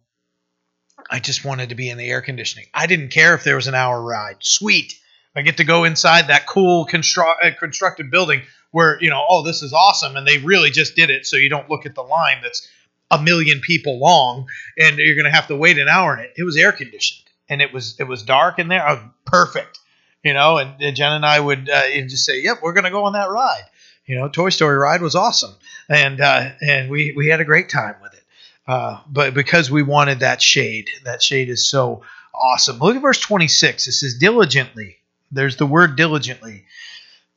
[1.11, 2.67] I just wanted to be in the air conditioning.
[2.73, 4.37] I didn't care if there was an hour ride.
[4.41, 4.99] Sweet.
[5.37, 8.43] I get to go inside that cool constru- uh, constructed building
[8.75, 11.49] where you know, oh, this is awesome, and they really just did it, so you
[11.49, 12.69] don't look at the line that's
[13.09, 16.33] a million people long, and you're going to have to wait an hour in it.
[16.37, 18.85] It was air conditioned, and it was it was dark in there.
[18.85, 19.79] Oh, perfect,
[20.25, 20.59] you know.
[20.59, 23.13] And, and Jen and I would uh, just say, "Yep, we're going to go on
[23.13, 23.63] that ride."
[24.07, 25.55] You know, Toy Story ride was awesome,
[25.89, 28.25] and uh, and we we had a great time with it.
[28.67, 32.03] Uh, but because we wanted that shade, that shade is so
[32.35, 32.79] awesome.
[32.79, 33.87] Look at verse 26.
[33.87, 34.97] It says, diligently
[35.35, 36.65] there's the word diligently.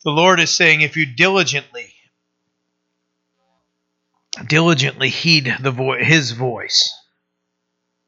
[0.03, 1.93] The Lord is saying, if you diligently,
[4.47, 6.93] diligently heed the vo- His voice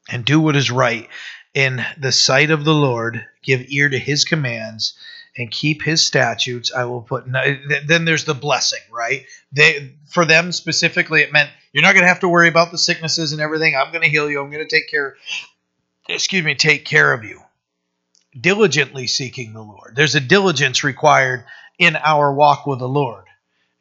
[0.08, 1.08] and do what is right
[1.52, 4.94] in the sight of the Lord, give ear to His commands,
[5.36, 7.24] and keep His statutes, I will put.
[7.30, 9.26] Then there's the blessing, right?
[9.52, 12.78] They for them specifically, it meant you're not going to have to worry about the
[12.78, 13.76] sicknesses and everything.
[13.76, 14.40] I'm going to heal you.
[14.40, 15.16] I'm going to take care.
[16.08, 17.40] Excuse me, take care of you
[18.38, 19.94] diligently seeking the Lord.
[19.96, 21.44] There's a diligence required
[21.80, 23.24] in our walk with the Lord.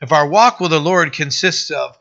[0.01, 1.97] If our walk with the Lord consists of,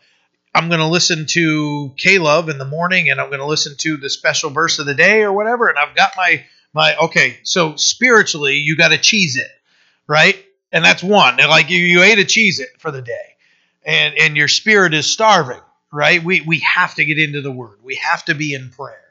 [0.54, 3.96] I'm going to listen to K-LOVE in the morning and I'm going to listen to
[3.96, 7.74] the special verse of the day or whatever, and I've got my, my okay, so
[7.74, 9.50] spiritually, you got to Cheez-It,
[10.06, 10.42] right?
[10.70, 11.36] And that's one.
[11.36, 13.36] Like you, you ate a Cheez-It for the day,
[13.84, 15.60] and, and your spirit is starving,
[15.92, 16.22] right?
[16.22, 19.02] We, we have to get into the Word, we have to be in prayer.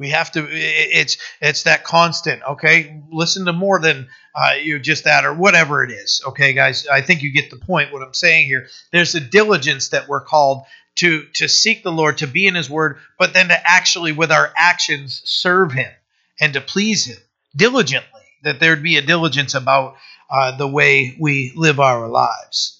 [0.00, 0.48] We have to.
[0.50, 2.42] It's it's that constant.
[2.42, 6.22] Okay, listen to more than uh, you just that or whatever it is.
[6.28, 7.92] Okay, guys, I think you get the point.
[7.92, 10.62] What I'm saying here, there's a diligence that we're called
[10.96, 14.32] to to seek the Lord, to be in His Word, but then to actually, with
[14.32, 15.92] our actions, serve Him
[16.40, 17.18] and to please Him
[17.54, 18.22] diligently.
[18.42, 19.96] That there'd be a diligence about
[20.30, 22.79] uh, the way we live our lives.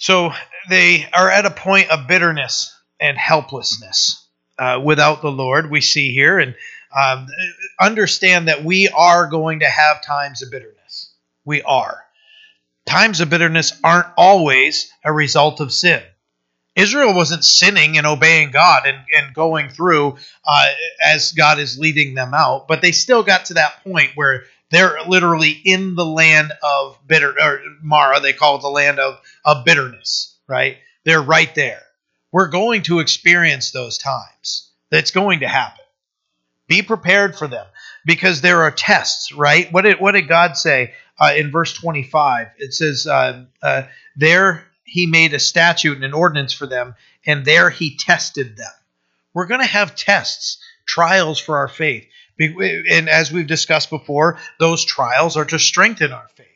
[0.00, 0.32] So
[0.70, 4.26] they are at a point of bitterness and helplessness
[4.58, 6.54] uh, without the Lord, we see here, and
[6.96, 7.28] um,
[7.78, 11.12] understand that we are going to have times of bitterness.
[11.44, 12.02] We are.
[12.86, 16.02] Times of bitterness aren't always a result of sin.
[16.74, 20.66] Israel wasn't sinning and obeying God and, and going through uh,
[21.04, 24.98] as God is leading them out, but they still got to that point where they're
[25.06, 28.20] literally in the land of bitter or Marah.
[28.20, 30.78] They call it the land of, of bitterness, right?
[31.04, 31.82] They're right there.
[32.32, 34.70] We're going to experience those times.
[34.90, 35.84] That's going to happen.
[36.68, 37.66] Be prepared for them
[38.04, 39.72] because there are tests, right?
[39.72, 42.48] What did what did God say uh, in verse twenty five?
[42.58, 43.82] It says, uh, uh,
[44.16, 46.94] "There He made a statute and an ordinance for them,
[47.26, 48.70] and there He tested them."
[49.34, 52.06] We're going to have tests, trials for our faith.
[52.40, 56.46] And as we've discussed before, those trials are to strengthen our faith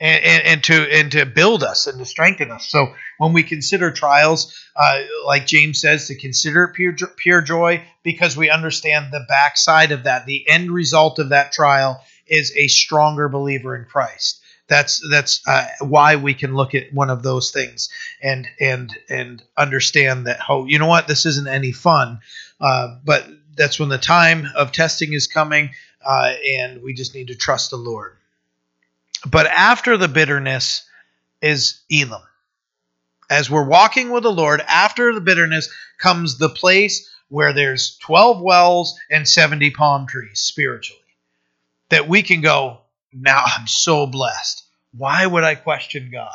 [0.00, 2.68] and, and, and, to and to build us and to strengthen us.
[2.68, 7.82] So when we consider trials, uh, like James says, to consider it pure, pure joy
[8.02, 12.68] because we understand the backside of that, the end result of that trial is a
[12.68, 14.40] stronger believer in Christ.
[14.68, 17.88] That's that's uh, why we can look at one of those things
[18.20, 22.18] and and and understand that oh you know what this isn't any fun,
[22.60, 25.70] uh, but that's when the time of testing is coming,
[26.04, 28.16] uh, and we just need to trust the Lord.
[29.26, 30.86] But after the bitterness
[31.42, 32.22] is Elim.
[33.28, 38.40] As we're walking with the Lord, after the bitterness comes the place where there's 12
[38.40, 41.00] wells and 70 palm trees spiritually.
[41.90, 42.80] That we can go,
[43.12, 44.64] now I'm so blessed.
[44.96, 46.30] Why would I question God?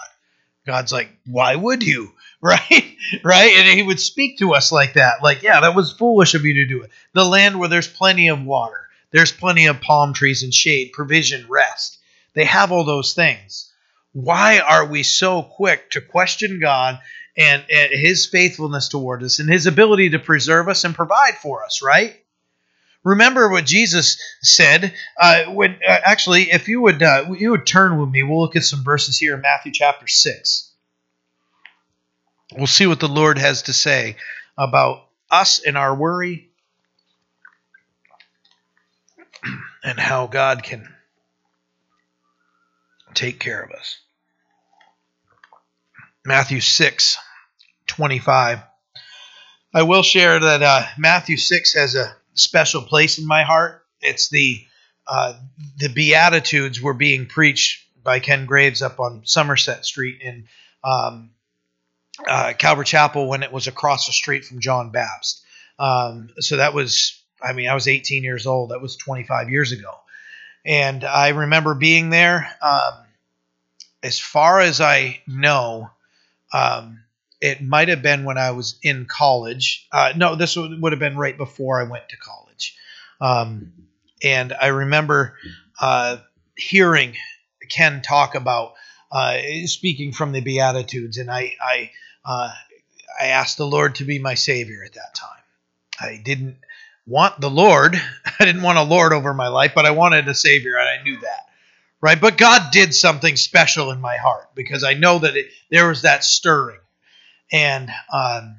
[0.66, 2.12] God's like, why would you?
[2.44, 2.98] Right?
[3.24, 3.54] right?
[3.56, 5.22] And he would speak to us like that.
[5.22, 6.90] Like, yeah, that was foolish of you to do it.
[7.14, 11.46] The land where there's plenty of water, there's plenty of palm trees and shade, provision,
[11.48, 12.00] rest.
[12.34, 13.72] They have all those things.
[14.14, 17.00] Why are we so quick to question God
[17.38, 21.64] and, and his faithfulness toward us and his ability to preserve us and provide for
[21.64, 22.21] us, right?
[23.04, 24.94] Remember what Jesus said.
[25.20, 28.56] Uh, when uh, actually, if you would uh, you would turn with me, we'll look
[28.56, 30.72] at some verses here in Matthew chapter six.
[32.56, 34.18] We'll see what the Lord has to say
[34.58, 36.50] about us and our worry,
[39.84, 40.94] and how God can
[43.14, 43.98] take care of us.
[46.26, 47.18] Matthew 6,
[47.88, 48.60] 25.
[49.74, 53.86] I will share that uh, Matthew 6 has a special place in my heart.
[54.02, 54.66] It's the
[55.08, 55.34] uh,
[55.78, 60.46] the Beatitudes were being preached by Ken Graves up on Somerset Street in
[60.84, 61.32] um,
[62.28, 65.42] uh, Calvary Chapel when it was across the street from John Bapst.
[65.80, 68.72] Um, so that was, I mean, I was 18 years old.
[68.72, 69.92] That was 25 years ago.
[70.66, 72.56] And I remember being there.
[72.62, 72.94] Um,
[74.04, 75.90] as far as I know,
[76.54, 77.04] um,
[77.42, 79.88] it might have been when I was in college.
[79.92, 82.78] Uh, no, this would, would have been right before I went to college.
[83.20, 83.74] Um,
[84.24, 85.36] and I remember
[85.80, 86.18] uh,
[86.56, 87.16] hearing
[87.70, 88.74] Ken talk about
[89.12, 91.92] uh, speaking from the Beatitudes, and I I,
[92.24, 92.52] uh,
[93.20, 95.30] I asked the Lord to be my Savior at that time.
[96.00, 96.58] I didn't
[97.06, 97.96] want the Lord.
[98.40, 101.04] I didn't want a Lord over my life, but I wanted a Savior, and I
[101.04, 101.48] knew that
[102.02, 102.20] right?
[102.20, 106.02] But God did something special in my heart because I know that it, there was
[106.02, 106.80] that stirring.
[107.52, 108.58] And um,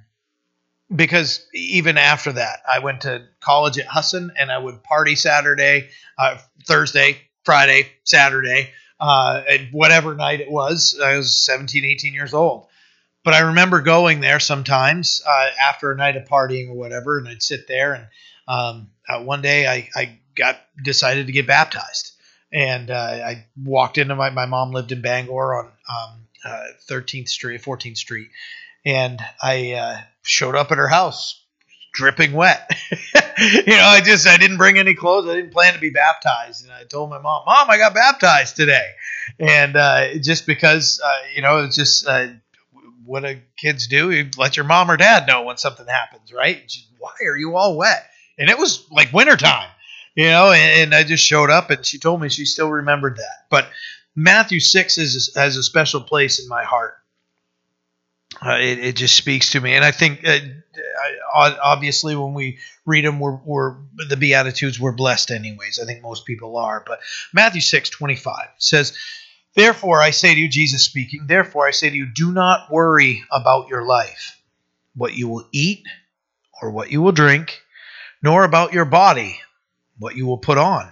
[0.94, 5.88] because even after that, I went to college at Husson and I would party Saturday,
[6.18, 8.70] uh, Thursday, Friday, Saturday,
[9.00, 10.98] uh, whatever night it was.
[11.02, 12.66] I was 17, 18 years old.
[13.24, 17.28] But I remember going there sometimes uh, after a night of partying or whatever, and
[17.28, 17.94] I'd sit there.
[17.94, 18.06] And
[18.48, 22.12] um, uh, one day I, I got decided to get baptized
[22.52, 27.28] and uh, I walked into my my mom lived in Bangor on um, uh, 13th
[27.28, 28.28] Street, 14th Street,
[28.84, 31.40] and I uh, showed up at her house
[31.92, 32.70] dripping wet.
[33.38, 35.28] you know, I just I didn't bring any clothes.
[35.28, 38.56] I didn't plan to be baptized, and I told my mom, "Mom, I got baptized
[38.56, 38.86] today,"
[39.38, 42.28] and uh, just because uh, you know it's just uh,
[43.04, 44.10] what do kids do?
[44.10, 46.72] You let your mom or dad know when something happens, right?
[46.98, 48.06] Why are you all wet?
[48.38, 49.68] And it was like wintertime
[50.14, 53.16] you know, and, and, I just showed up and she told me she still remembered
[53.16, 53.46] that.
[53.48, 53.68] But
[54.14, 56.94] Matthew 6 is, has a special place in my heart.
[58.44, 59.74] Uh, it, it, just speaks to me.
[59.74, 60.38] And I think, uh,
[61.62, 63.76] obviously, when we read them, we're, we're,
[64.08, 65.78] the Beatitudes, we're blessed anyways.
[65.80, 66.82] I think most people are.
[66.84, 67.00] But
[67.32, 68.96] Matthew 6 25 says,
[69.54, 73.22] Therefore, I say to you, Jesus speaking, therefore, I say to you, do not worry
[73.30, 74.40] about your life,
[74.96, 75.84] what you will eat
[76.60, 77.60] or what you will drink,
[78.22, 79.38] nor about your body
[80.02, 80.90] what you will put on.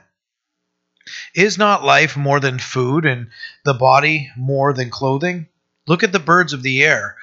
[1.35, 3.31] Is not life more than food, and
[3.65, 5.49] the body more than clothing?
[5.91, 7.17] Look at the birds of the air,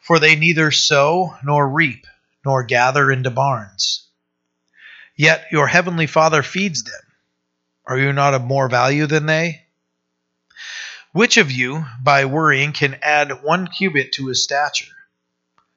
[0.00, 2.06] for they neither sow nor reap,
[2.42, 4.06] nor gather into barns.
[5.14, 7.02] Yet your heavenly Father feeds them.
[7.84, 9.66] Are you not of more value than they?
[11.12, 14.96] Which of you, by worrying, can add one cubit to his stature?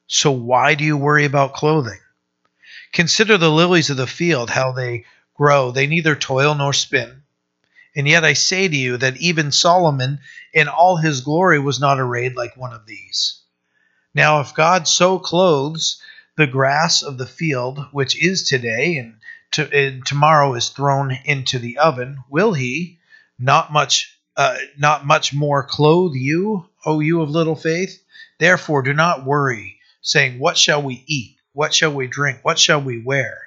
[0.08, 2.00] So why do you worry about clothing?
[2.94, 5.04] Consider the lilies of the field, how they
[5.36, 5.72] grow.
[5.72, 7.24] They neither toil nor spin.
[7.98, 10.20] And yet I say to you that even Solomon
[10.54, 13.42] in all his glory was not arrayed like one of these.
[14.14, 16.00] Now, if God so clothes
[16.36, 19.16] the grass of the field, which is today and,
[19.54, 23.00] to, and tomorrow is thrown into the oven, will he
[23.40, 28.00] not much uh, not much more clothe you, O you of little faith?
[28.38, 31.38] Therefore, do not worry, saying, What shall we eat?
[31.54, 32.42] What shall we drink?
[32.44, 33.40] What shall we wear?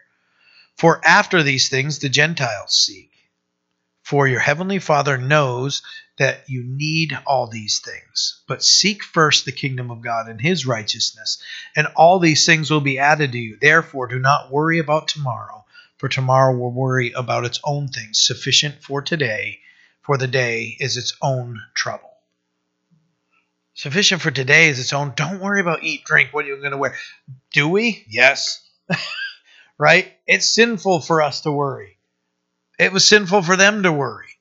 [0.77, 3.10] For after these things the Gentiles seek.
[4.11, 5.83] For your heavenly Father knows
[6.19, 8.43] that you need all these things.
[8.49, 11.41] But seek first the kingdom of God and his righteousness,
[11.77, 13.57] and all these things will be added to you.
[13.61, 15.65] Therefore, do not worry about tomorrow,
[15.97, 18.19] for tomorrow will worry about its own things.
[18.21, 19.61] Sufficient for today,
[20.03, 22.11] for the day is its own trouble.
[23.75, 25.13] Sufficient for today is its own.
[25.15, 26.97] Don't worry about eat, drink, what are you going to wear.
[27.53, 28.05] Do we?
[28.09, 28.61] Yes.
[29.79, 30.13] right?
[30.27, 31.97] It's sinful for us to worry.
[32.81, 34.39] It was sinful for them to worry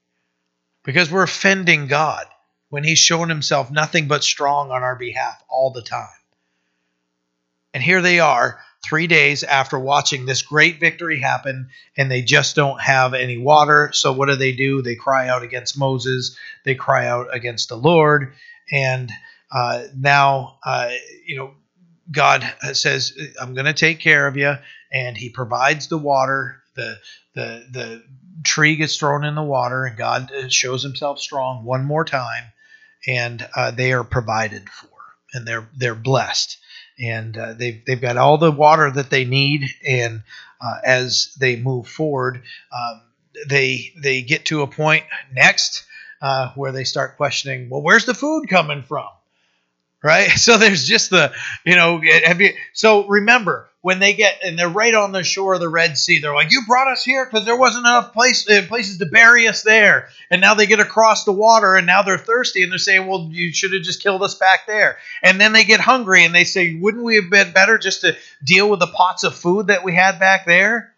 [0.85, 2.25] because we're offending God
[2.69, 6.07] when He's shown Himself nothing but strong on our behalf all the time.
[7.73, 11.67] And here they are, three days after watching this great victory happen,
[11.97, 13.91] and they just don't have any water.
[13.91, 14.81] So, what do they do?
[14.81, 18.35] They cry out against Moses, they cry out against the Lord,
[18.71, 19.11] and
[19.51, 20.91] uh, now, uh,
[21.25, 21.55] you know,
[22.09, 24.55] God says, I'm going to take care of you,
[24.93, 26.55] and He provides the water.
[26.75, 26.97] The,
[27.35, 28.03] the, the
[28.43, 32.45] tree gets thrown in the water, and God uh, shows Himself strong one more time,
[33.07, 34.89] and uh, they are provided for,
[35.33, 36.57] and they're they're blessed
[36.99, 39.69] and uh, they've they've got all the water that they need.
[39.87, 40.23] And
[40.61, 43.01] uh, as they move forward, um,
[43.47, 45.85] they they get to a point next
[46.21, 49.07] uh, where they start questioning, well, where's the food coming from?
[50.03, 50.29] Right.
[50.37, 51.33] So there's just the
[51.65, 55.53] you know have you so remember when they get and they're right on the shore
[55.53, 58.49] of the Red Sea, they're like, "You brought us here because there wasn't enough place
[58.49, 62.01] uh, places to bury us there." And now they get across the water, and now
[62.01, 65.39] they're thirsty, and they're saying, "Well, you should have just killed us back there." And
[65.39, 68.69] then they get hungry, and they say, "Wouldn't we have been better just to deal
[68.69, 70.93] with the pots of food that we had back there?"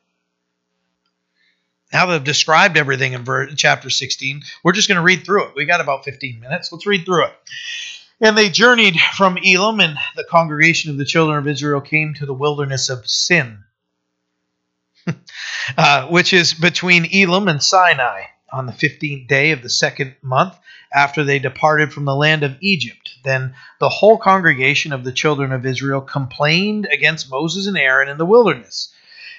[1.94, 4.44] Now they've described everything in chapter 16.
[4.64, 5.56] We're just going to read through it.
[5.56, 6.72] We got about 15 minutes.
[6.72, 7.34] Let's read through it.
[8.22, 12.26] And they journeyed from Elim, and the congregation of the children of Israel came to
[12.28, 13.64] the wilderness of Sin,
[15.78, 20.56] uh, which is between Elim and Sinai, on the fifteenth day of the second month
[20.94, 23.10] after they departed from the land of Egypt.
[23.24, 28.18] Then the whole congregation of the children of Israel complained against Moses and Aaron in
[28.18, 28.94] the wilderness.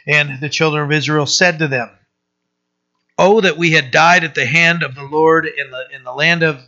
[0.06, 1.90] And the children of Israel said to them,
[3.18, 6.12] Oh, that we had died at the hand of the Lord in the in the
[6.12, 6.60] land of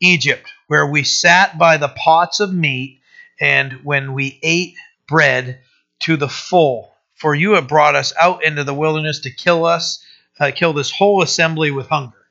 [0.00, 3.02] Egypt, where we sat by the pots of meat,
[3.38, 4.74] and when we ate
[5.06, 5.60] bread
[5.98, 6.94] to the full.
[7.12, 10.02] For you have brought us out into the wilderness to kill us,
[10.40, 12.26] uh, kill this whole assembly with hunger.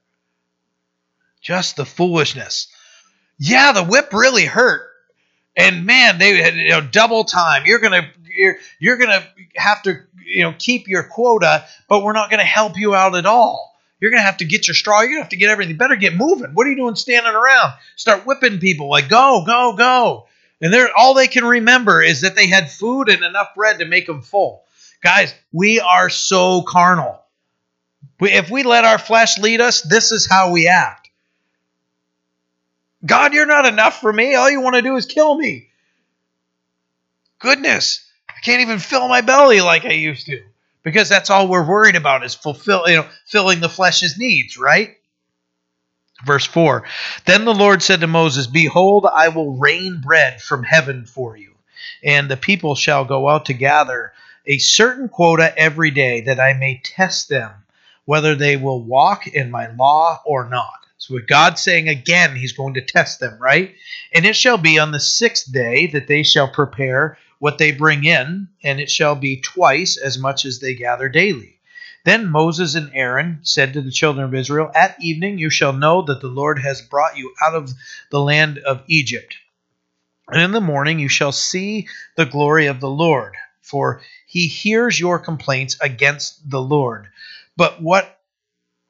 [1.40, 2.66] Just the foolishness.
[3.38, 4.90] Yeah, the whip really hurt.
[5.56, 7.68] And man, they had you know double time.
[7.68, 9.24] You're gonna you're, you're gonna
[9.56, 13.28] have to you know keep your quota, but we're not gonna help you out at
[13.28, 13.71] all.
[14.02, 15.02] You're going to have to get your straw.
[15.02, 15.74] You're going to have to get everything.
[15.74, 16.52] You better get moving.
[16.54, 17.74] What are you doing standing around?
[17.96, 20.28] Start whipping people like, go, go, go.
[20.60, 23.86] And they're, all they can remember is that they had food and enough bread to
[23.86, 24.64] make them full.
[25.02, 27.22] Guys, we are so carnal.
[28.20, 31.10] We, if we let our flesh lead us, this is how we act.
[33.06, 34.34] God, you're not enough for me.
[34.34, 35.70] All you want to do is kill me.
[37.40, 40.44] Goodness, I can't even fill my belly like I used to
[40.84, 44.98] because that's all we're worried about is fulfill, you know, filling the flesh's needs, right?
[46.26, 46.84] Verse 4
[47.26, 51.54] Then the Lord said to Moses, Behold, I will rain bread from heaven for you,
[52.04, 54.14] and the people shall go out to gather
[54.46, 57.52] a certain quota every day, that I may test them
[58.06, 60.86] whether they will walk in my law or not.
[60.98, 63.74] So, with God saying again, He's going to test them, right?
[64.14, 68.04] And it shall be on the sixth day that they shall prepare what they bring
[68.04, 71.60] in, and it shall be twice as much as they gather daily.
[72.06, 76.04] Then Moses and Aaron said to the children of Israel, At evening you shall know
[76.04, 77.72] that the Lord has brought you out of
[78.12, 79.38] the land of Egypt.
[80.28, 83.34] And in the morning you shall see the glory of the Lord,
[83.64, 87.08] for he hears your complaints against the Lord.
[87.58, 88.20] But what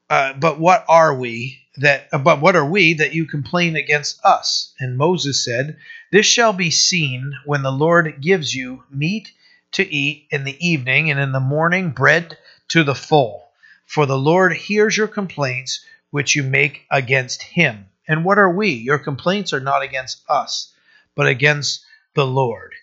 [0.10, 4.74] uh, but what are we that but what are we that you complain against us?
[4.80, 5.78] And Moses said,
[6.12, 9.32] This shall be seen when the Lord gives you meat
[9.74, 12.38] to eat in the evening, and in the morning bread
[12.70, 13.48] to the full.
[13.86, 17.86] For the Lord hears your complaints which you make against him.
[18.08, 18.72] And what are we?
[18.72, 20.74] Your complaints are not against us,
[21.16, 22.74] but against the Lord.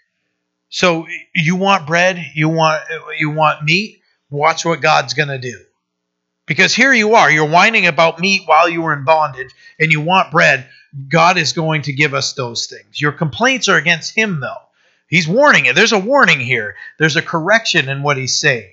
[0.70, 2.82] So you want bread, you want
[3.18, 5.64] you want meat, watch what God's going to do.
[6.49, 10.01] Because here you are, you're whining about meat while you were in bondage, and you
[10.01, 10.66] want bread.
[11.09, 13.01] God is going to give us those things.
[13.01, 14.62] Your complaints are against Him, though.
[15.09, 15.74] He's warning it.
[15.74, 18.72] There's a warning here, there's a correction in what He's saying.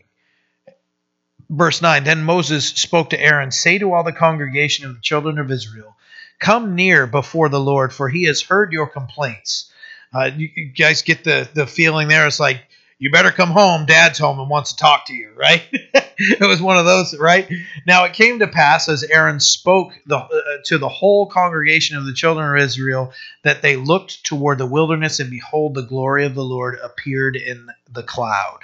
[1.50, 5.38] Verse 9 Then Moses spoke to Aaron, Say to all the congregation of the children
[5.38, 5.96] of Israel,
[6.40, 9.72] Come near before the Lord, for He has heard your complaints.
[10.14, 12.26] Uh, you, you guys get the, the feeling there.
[12.26, 12.62] It's like,
[13.00, 13.86] you better come home.
[13.86, 15.62] Dad's home and wants to talk to you, right?
[16.20, 17.52] it was one of those, right?
[17.86, 20.30] Now it came to pass as Aaron spoke the, uh,
[20.66, 23.14] to the whole congregation of the children of Israel
[23.44, 27.68] that they looked toward the wilderness, and behold, the glory of the Lord appeared in
[27.92, 28.60] the cloud.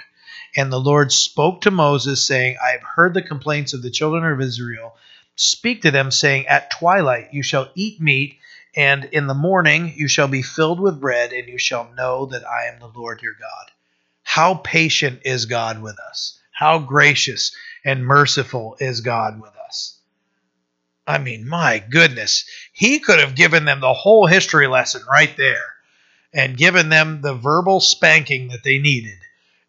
[0.56, 4.24] And the Lord spoke to Moses, saying, I have heard the complaints of the children
[4.24, 4.96] of Israel.
[5.36, 8.38] Speak to them, saying, At twilight you shall eat meat,
[8.74, 12.48] and in the morning you shall be filled with bread, and you shall know that
[12.48, 13.70] I am the Lord your God.
[14.22, 16.38] How patient is God with us?
[16.62, 17.50] How gracious
[17.84, 19.98] and merciful is God with us?
[21.04, 25.74] I mean, my goodness, he could have given them the whole history lesson right there
[26.32, 29.18] and given them the verbal spanking that they needed.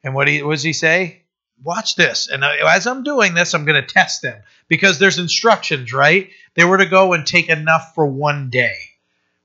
[0.04, 1.24] And what, he, what does he say?
[1.64, 2.30] Watch this.
[2.30, 6.30] And as I'm doing this, I'm going to test them because there's instructions, right?
[6.54, 8.78] They were to go and take enough for one day.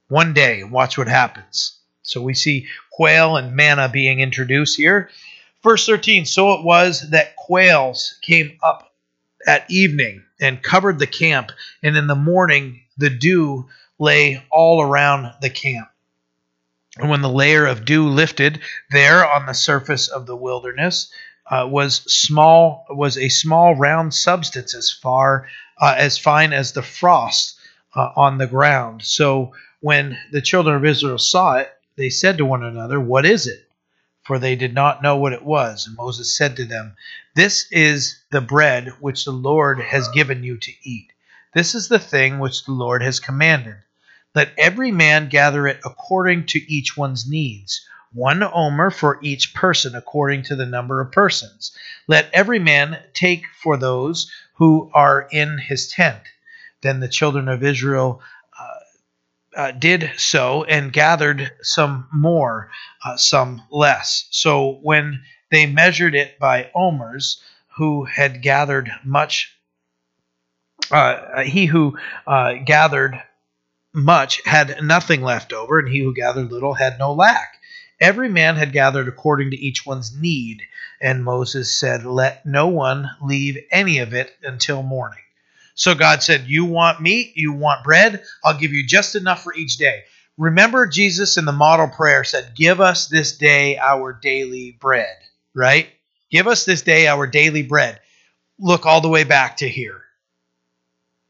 [0.08, 1.78] One day, watch what happens.
[2.02, 5.08] So we see quail and manna being introduced here.
[5.68, 8.90] Verse 13 So it was that quails came up
[9.46, 11.52] at evening and covered the camp,
[11.82, 15.90] and in the morning the dew lay all around the camp.
[16.96, 18.60] And when the layer of dew lifted
[18.92, 21.12] there on the surface of the wilderness,
[21.50, 25.48] uh, was small was a small round substance as far
[25.78, 27.58] uh, as fine as the frost
[27.94, 29.02] uh, on the ground.
[29.02, 33.46] So when the children of Israel saw it, they said to one another, "What is
[33.46, 33.67] it?"
[34.28, 35.86] For they did not know what it was.
[35.86, 36.96] And Moses said to them,
[37.34, 41.14] This is the bread which the Lord has given you to eat.
[41.54, 43.76] This is the thing which the Lord has commanded.
[44.34, 49.94] Let every man gather it according to each one's needs, one omer for each person
[49.94, 51.72] according to the number of persons.
[52.06, 56.20] Let every man take for those who are in his tent.
[56.82, 58.20] Then the children of Israel
[59.56, 62.70] uh, uh, did so and gathered some more,
[63.04, 64.26] uh, some less.
[64.30, 67.42] So when they measured it by omers,
[67.76, 69.54] who had gathered much,
[70.90, 71.96] uh, he who
[72.26, 73.22] uh, gathered
[73.94, 77.54] much had nothing left over, and he who gathered little had no lack.
[78.00, 80.62] Every man had gathered according to each one's need,
[81.00, 85.22] and Moses said, Let no one leave any of it until morning.
[85.78, 89.54] So God said, You want meat, you want bread, I'll give you just enough for
[89.54, 90.02] each day.
[90.36, 95.16] Remember, Jesus in the model prayer said, Give us this day our daily bread,
[95.54, 95.88] right?
[96.32, 98.00] Give us this day our daily bread.
[98.58, 100.02] Look all the way back to here.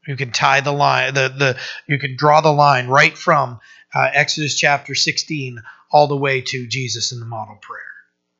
[0.07, 3.59] You can tie the line, the the you can draw the line right from
[3.93, 7.83] uh, Exodus chapter 16 all the way to Jesus in the model prayer.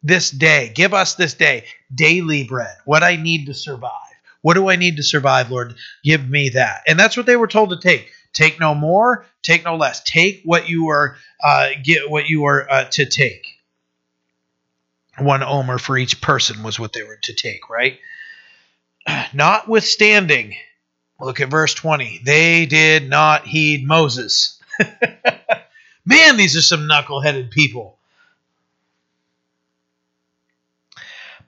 [0.01, 2.75] This day, give us this day daily bread.
[2.85, 4.08] What I need to survive.
[4.41, 5.75] What do I need to survive, Lord?
[6.03, 6.83] Give me that.
[6.87, 8.11] And that's what they were told to take.
[8.31, 10.03] Take no more, take no less.
[10.03, 13.47] Take what you are uh, get what you are uh, to take.
[15.17, 17.99] One omer for each person was what they were to take, right?
[19.33, 20.55] Notwithstanding,
[21.19, 22.21] Look at verse 20.
[22.23, 24.59] They did not heed Moses.
[26.05, 27.97] Man, these are some knuckleheaded people.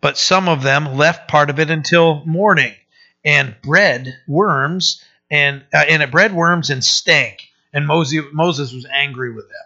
[0.02, 2.74] But some of them left part of it until morning
[3.24, 7.50] and bred worms and uh, and it bred worms and stank.
[7.74, 9.58] And Moses, Moses was angry with them.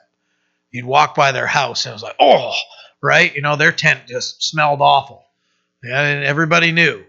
[0.71, 2.53] He'd walk by their house and it was like, oh,
[3.01, 3.33] right?
[3.33, 5.25] You know, their tent just smelled awful.
[5.83, 7.03] And everybody knew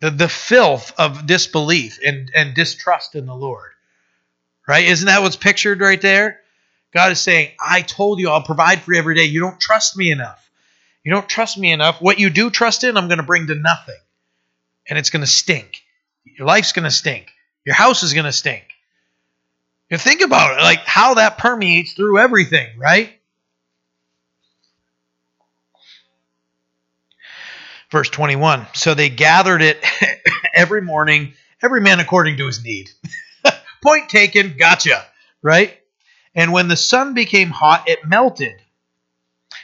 [0.00, 3.70] the, the filth of disbelief and, and distrust in the Lord.
[4.66, 4.86] Right?
[4.86, 6.40] Isn't that what's pictured right there?
[6.92, 9.24] God is saying, I told you I'll provide for you every day.
[9.24, 10.50] You don't trust me enough.
[11.04, 12.00] You don't trust me enough.
[12.00, 13.96] What you do trust in, I'm going to bring to nothing.
[14.88, 15.82] And it's going to stink.
[16.24, 17.30] Your life's going to stink.
[17.64, 18.64] Your house is going to stink.
[19.90, 23.18] You think about it, like how that permeates through everything, right?
[27.90, 28.66] verse 21.
[28.74, 29.82] So they gathered it
[30.54, 32.90] every morning, every man according to his need.
[33.82, 35.04] Point taken, gotcha,
[35.42, 35.78] right?
[36.34, 38.60] And when the sun became hot, it melted.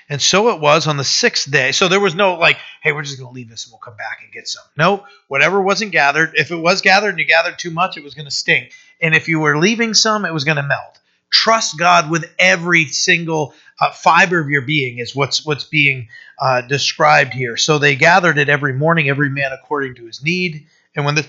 [0.09, 1.73] And so it was on the sixth day.
[1.73, 3.97] So there was no like, hey, we're just going to leave this and we'll come
[3.97, 4.65] back and get some.
[4.77, 8.15] No, whatever wasn't gathered, if it was gathered and you gathered too much, it was
[8.15, 8.73] going to stink.
[9.01, 10.99] And if you were leaving some, it was going to melt.
[11.31, 16.61] Trust God with every single uh, fiber of your being is what's what's being uh,
[16.61, 17.57] described here.
[17.57, 21.27] So they gathered it every morning, every man according to his need, and when the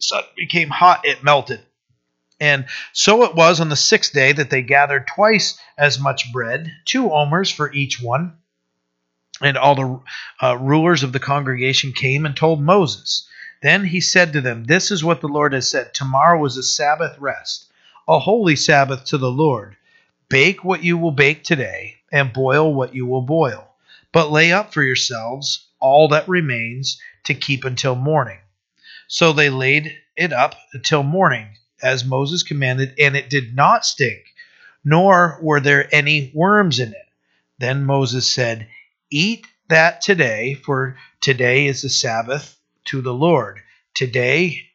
[0.00, 1.60] sun became hot, it melted.
[2.40, 6.72] And so it was on the sixth day that they gathered twice as much bread,
[6.84, 8.36] two omers for each one.
[9.40, 10.00] And all the
[10.46, 13.28] uh, rulers of the congregation came and told Moses.
[13.62, 16.62] Then he said to them, This is what the Lord has said Tomorrow is a
[16.62, 17.66] Sabbath rest
[18.06, 19.76] a holy Sabbath to the Lord.
[20.28, 23.74] Bake what you will bake today, and boil what you will boil.
[24.12, 28.38] But lay up for yourselves all that remains to keep until morning.
[29.08, 34.22] So they laid it up until morning, as Moses commanded, and it did not stink,
[34.84, 37.08] nor were there any worms in it.
[37.58, 38.66] Then Moses said,
[39.10, 43.60] Eat that today, for today is the Sabbath to the Lord.
[43.94, 44.70] Today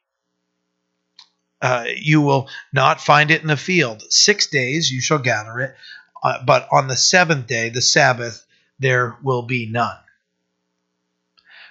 [1.62, 4.04] uh, you will not find it in the field.
[4.10, 5.76] Six days you shall gather it,
[6.24, 8.46] uh, but on the seventh day, the Sabbath,
[8.80, 9.98] there will be none.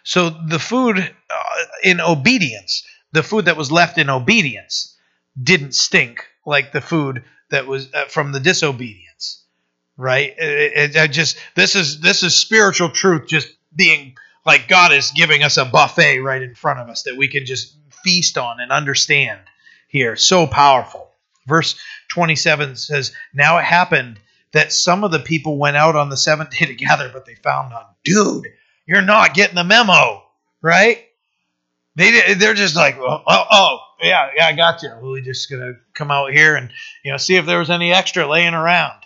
[0.02, 4.96] So the food uh, in obedience, the food that was left in obedience,
[5.40, 9.42] didn't stink like the food that was uh, from the disobedience,
[9.96, 10.34] right?
[10.36, 15.12] It, it, it just this is this is spiritual truth just being like God is
[15.14, 18.60] giving us a buffet right in front of us that we can just feast on
[18.60, 19.40] and understand
[19.88, 20.16] here.
[20.16, 21.10] So powerful.
[21.46, 21.78] Verse
[22.08, 24.20] 27 says, Now it happened
[24.52, 27.70] that some of the people went out on the seventh day together, but they found
[27.70, 27.84] none.
[28.04, 28.46] Dude,
[28.86, 30.22] you're not getting the memo,
[30.62, 31.04] right?
[31.96, 34.90] They, they're just like, oh, oh, oh yeah, yeah, I got you.
[35.00, 36.70] We're just to come out here and,
[37.04, 39.00] you know, see if there was any extra laying around.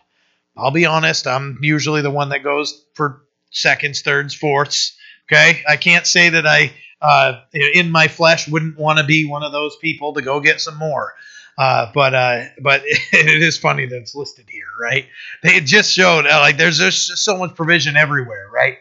[0.56, 4.96] I'll be honest, I'm usually the one that goes for seconds, thirds, fourths.
[5.26, 5.62] Okay.
[5.68, 9.52] I can't say that I uh, in my flesh wouldn't want to be one of
[9.52, 11.14] those people to go get some more.
[11.58, 15.06] Uh, but uh, but it is funny that it's listed here, right?
[15.42, 18.78] They just showed uh, like there's just so much provision everywhere, right?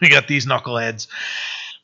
[0.00, 1.08] We got these knuckleheads.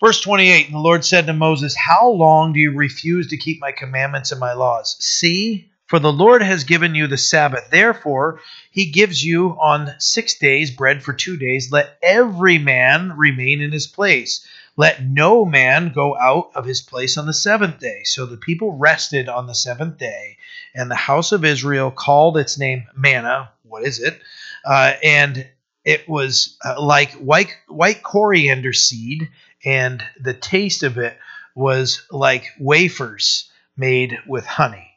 [0.00, 3.60] Verse 28 And the Lord said to Moses, How long do you refuse to keep
[3.60, 4.96] my commandments and my laws?
[5.00, 7.70] See, for the Lord has given you the Sabbath.
[7.70, 8.40] Therefore,
[8.70, 11.70] he gives you on six days bread for two days.
[11.70, 14.46] Let every man remain in his place.
[14.76, 18.02] Let no man go out of his place on the seventh day.
[18.04, 20.36] So the people rested on the seventh day,
[20.74, 23.50] and the house of Israel called its name manna.
[23.62, 24.20] What is it?
[24.64, 25.48] Uh, and
[25.84, 29.28] it was uh, like white, white coriander seed,
[29.66, 31.18] and the taste of it
[31.54, 34.92] was like wafers made with honey.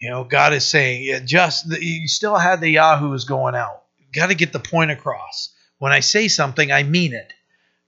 [0.00, 3.82] You know, God is saying, just you still had the yahoos going out.
[4.12, 5.52] Got to get the point across.
[5.78, 7.32] When I say something, I mean it.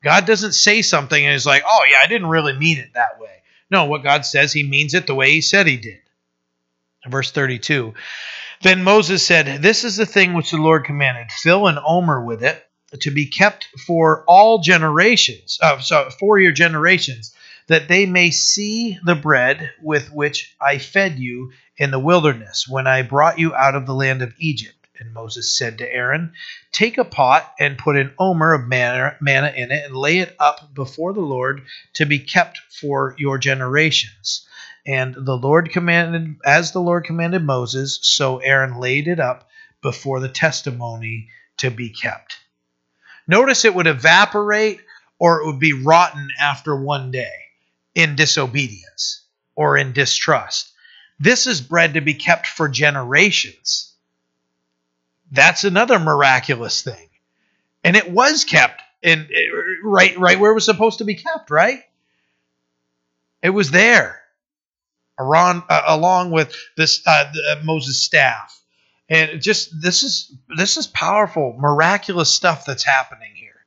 [0.02, 3.20] God doesn't say something and is like, oh, yeah, I didn't really mean it that
[3.20, 3.42] way.
[3.70, 6.00] No, what God says, he means it the way he said he did.
[7.08, 7.94] Verse 32
[8.62, 12.42] Then Moses said, This is the thing which the Lord commanded fill an omer with
[12.42, 12.65] it
[13.00, 17.34] to be kept for all generations, uh, so for your generations,
[17.66, 22.86] that they may see the bread with which I fed you in the wilderness when
[22.86, 24.74] I brought you out of the land of Egypt.
[24.98, 26.32] And Moses said to Aaron,
[26.72, 30.34] Take a pot and put an omer of manna, manna in it and lay it
[30.38, 31.62] up before the Lord
[31.94, 34.46] to be kept for your generations.
[34.86, 39.48] And the Lord commanded, as the Lord commanded Moses, so Aaron laid it up
[39.82, 41.28] before the testimony
[41.58, 42.36] to be kept.
[43.26, 44.80] Notice it would evaporate
[45.18, 47.32] or it would be rotten after one day
[47.94, 49.22] in disobedience
[49.54, 50.72] or in distrust.
[51.18, 53.92] This is bread to be kept for generations.
[55.32, 57.08] That's another miraculous thing.
[57.82, 59.28] And it was kept in
[59.82, 61.82] right right where it was supposed to be kept, right?
[63.42, 64.20] It was there.
[65.18, 68.60] Around, uh, along with this uh, the, uh, Moses staff.
[69.08, 73.64] And just this is this is powerful, miraculous stuff that's happening here.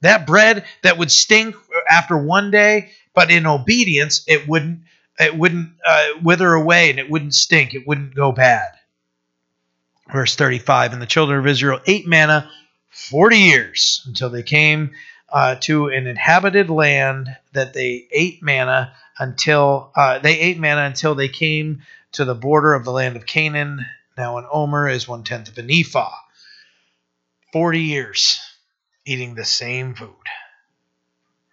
[0.00, 1.54] That bread that would stink
[1.88, 4.80] after one day, but in obedience, it wouldn't
[5.18, 7.74] it wouldn't uh, wither away and it wouldn't stink.
[7.74, 8.68] It wouldn't go bad.
[10.12, 12.50] Verse 35 And the children of Israel ate manna
[12.90, 14.92] 40 years until they came
[15.30, 21.14] uh, to an inhabited land that they ate manna until uh, they ate manna until
[21.14, 23.84] they came to the border of the land of Canaan.
[24.16, 26.14] Now an omer is one tenth of an ephah.
[27.52, 28.40] 40 years
[29.04, 30.14] eating the same food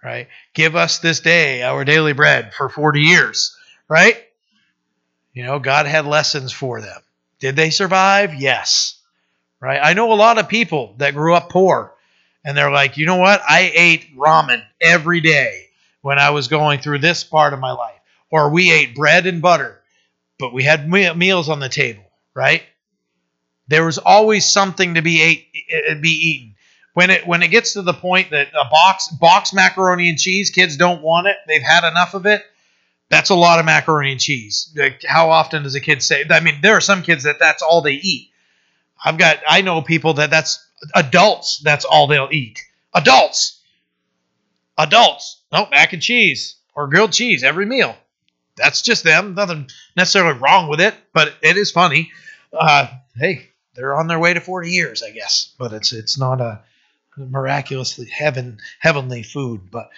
[0.03, 0.28] right?
[0.53, 3.55] Give us this day our daily bread for 40 years,
[3.88, 4.18] right?
[5.34, 7.01] You know, God had lessons for them.
[7.39, 8.36] Did they survive?
[8.36, 8.99] Yes.
[9.59, 9.80] Right?
[9.82, 11.93] I know a lot of people that grew up poor
[12.43, 13.41] and they're like, you know what?
[13.47, 15.68] I ate ramen every day
[16.01, 17.99] when I was going through this part of my life.
[18.32, 19.82] Or we ate bread and butter,
[20.39, 22.03] but we had meals on the table,
[22.34, 22.63] right?
[23.67, 26.55] There was always something to be ate, eh, eh, be eaten.
[26.93, 30.49] When it when it gets to the point that a box box macaroni and cheese
[30.49, 32.43] kids don't want it they've had enough of it
[33.07, 34.73] that's a lot of macaroni and cheese.
[34.75, 37.61] Like how often does a kid say i mean there are some kids that that's
[37.63, 38.32] all they eat.
[39.03, 42.59] I've got i know people that that's adults that's all they'll eat.
[42.93, 43.61] Adults!
[44.77, 45.41] Adults!
[45.53, 47.95] No mac and cheese or grilled cheese every meal
[48.58, 52.12] that's just them nothing necessarily wrong with it but it is funny
[52.54, 56.41] uh, hey they're on their way to 40 years i guess but it's it's not
[56.41, 56.62] a
[57.18, 59.70] miraculously heaven heavenly food.
[59.72, 59.89] But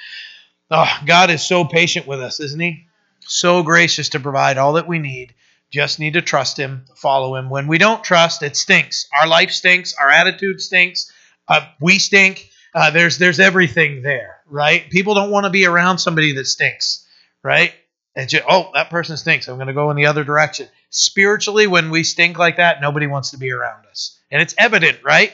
[0.72, 2.88] oh, God is so patient with us, isn't He?
[3.22, 5.34] So gracious to provide all that we need.
[5.72, 7.50] Just need to trust Him, follow Him.
[7.50, 9.08] When we don't trust, it stinks.
[9.20, 9.94] Our life stinks.
[9.94, 11.12] Our attitude stinks.
[11.48, 12.50] Uh, we stink.
[12.76, 14.90] Uh, there's there's everything there, right?
[14.90, 17.08] People don't want to be around somebody that stinks,
[17.44, 17.74] right?
[18.16, 19.48] And just, oh, that person stinks.
[19.48, 20.68] I'm going to go in the other direction.
[20.90, 25.00] Spiritually, when we stink like that, nobody wants to be around us, and it's evident,
[25.04, 25.34] right?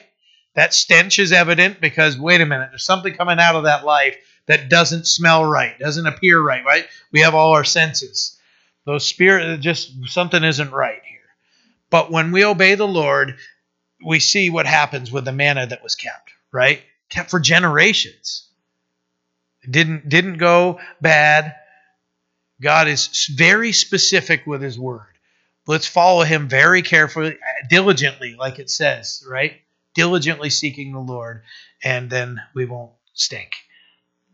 [0.55, 4.17] That stench is evident because wait a minute, there's something coming out of that life
[4.45, 6.87] that doesn't smell right, doesn't appear right, right?
[7.11, 8.37] We have all our senses.
[8.85, 11.19] Those spirit, just something isn't right here.
[11.89, 13.37] But when we obey the Lord,
[14.05, 16.81] we see what happens with the manna that was kept, right?
[17.09, 18.47] Kept for generations.
[19.69, 21.55] Didn't didn't go bad.
[22.61, 25.07] God is very specific with his word.
[25.67, 27.37] Let's follow him very carefully,
[27.69, 29.53] diligently, like it says, right?
[29.93, 31.43] Diligently seeking the Lord,
[31.83, 33.51] and then we won't stink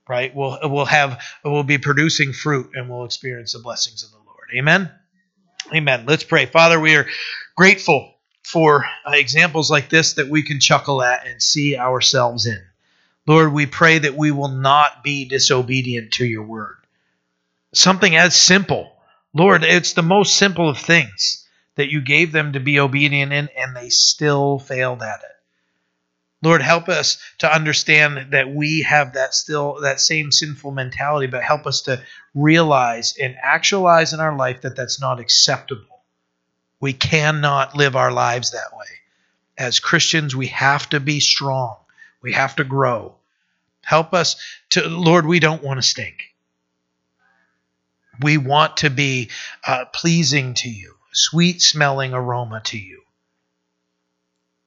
[0.07, 0.35] right?
[0.35, 4.49] We'll we'll have we'll be producing fruit and we'll experience the blessings of the Lord.
[4.55, 4.91] Amen.
[5.73, 6.05] Amen.
[6.05, 6.45] Let's pray.
[6.45, 7.07] Father, we are
[7.55, 8.13] grateful
[8.43, 12.61] for uh, examples like this that we can chuckle at and see ourselves in.
[13.27, 16.77] Lord, we pray that we will not be disobedient to your word.
[17.75, 18.95] Something as simple.
[19.33, 21.45] Lord, it's the most simple of things
[21.75, 25.35] that you gave them to be obedient in, and they still failed at it.
[26.41, 31.43] Lord, help us to understand that we have that still that same sinful mentality, but
[31.43, 32.01] help us to
[32.33, 36.03] realize and actualize in our life that that's not acceptable.
[36.79, 38.85] We cannot live our lives that way.
[39.57, 41.75] As Christians, we have to be strong.
[42.21, 43.15] We have to grow.
[43.81, 44.37] Help us
[44.71, 46.34] to, Lord, we don't want to stink.
[48.21, 49.29] We want to be
[49.65, 53.01] uh, pleasing to you, sweet smelling aroma to you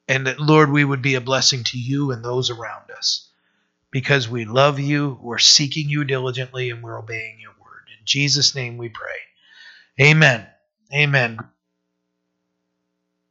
[0.08, 3.28] and that, Lord, we would be a blessing to you and those around us
[3.90, 7.84] because we love you, we're seeking you diligently, and we're obeying your word.
[7.98, 9.18] In Jesus' name we pray.
[10.00, 10.46] Amen.
[10.92, 11.38] Amen.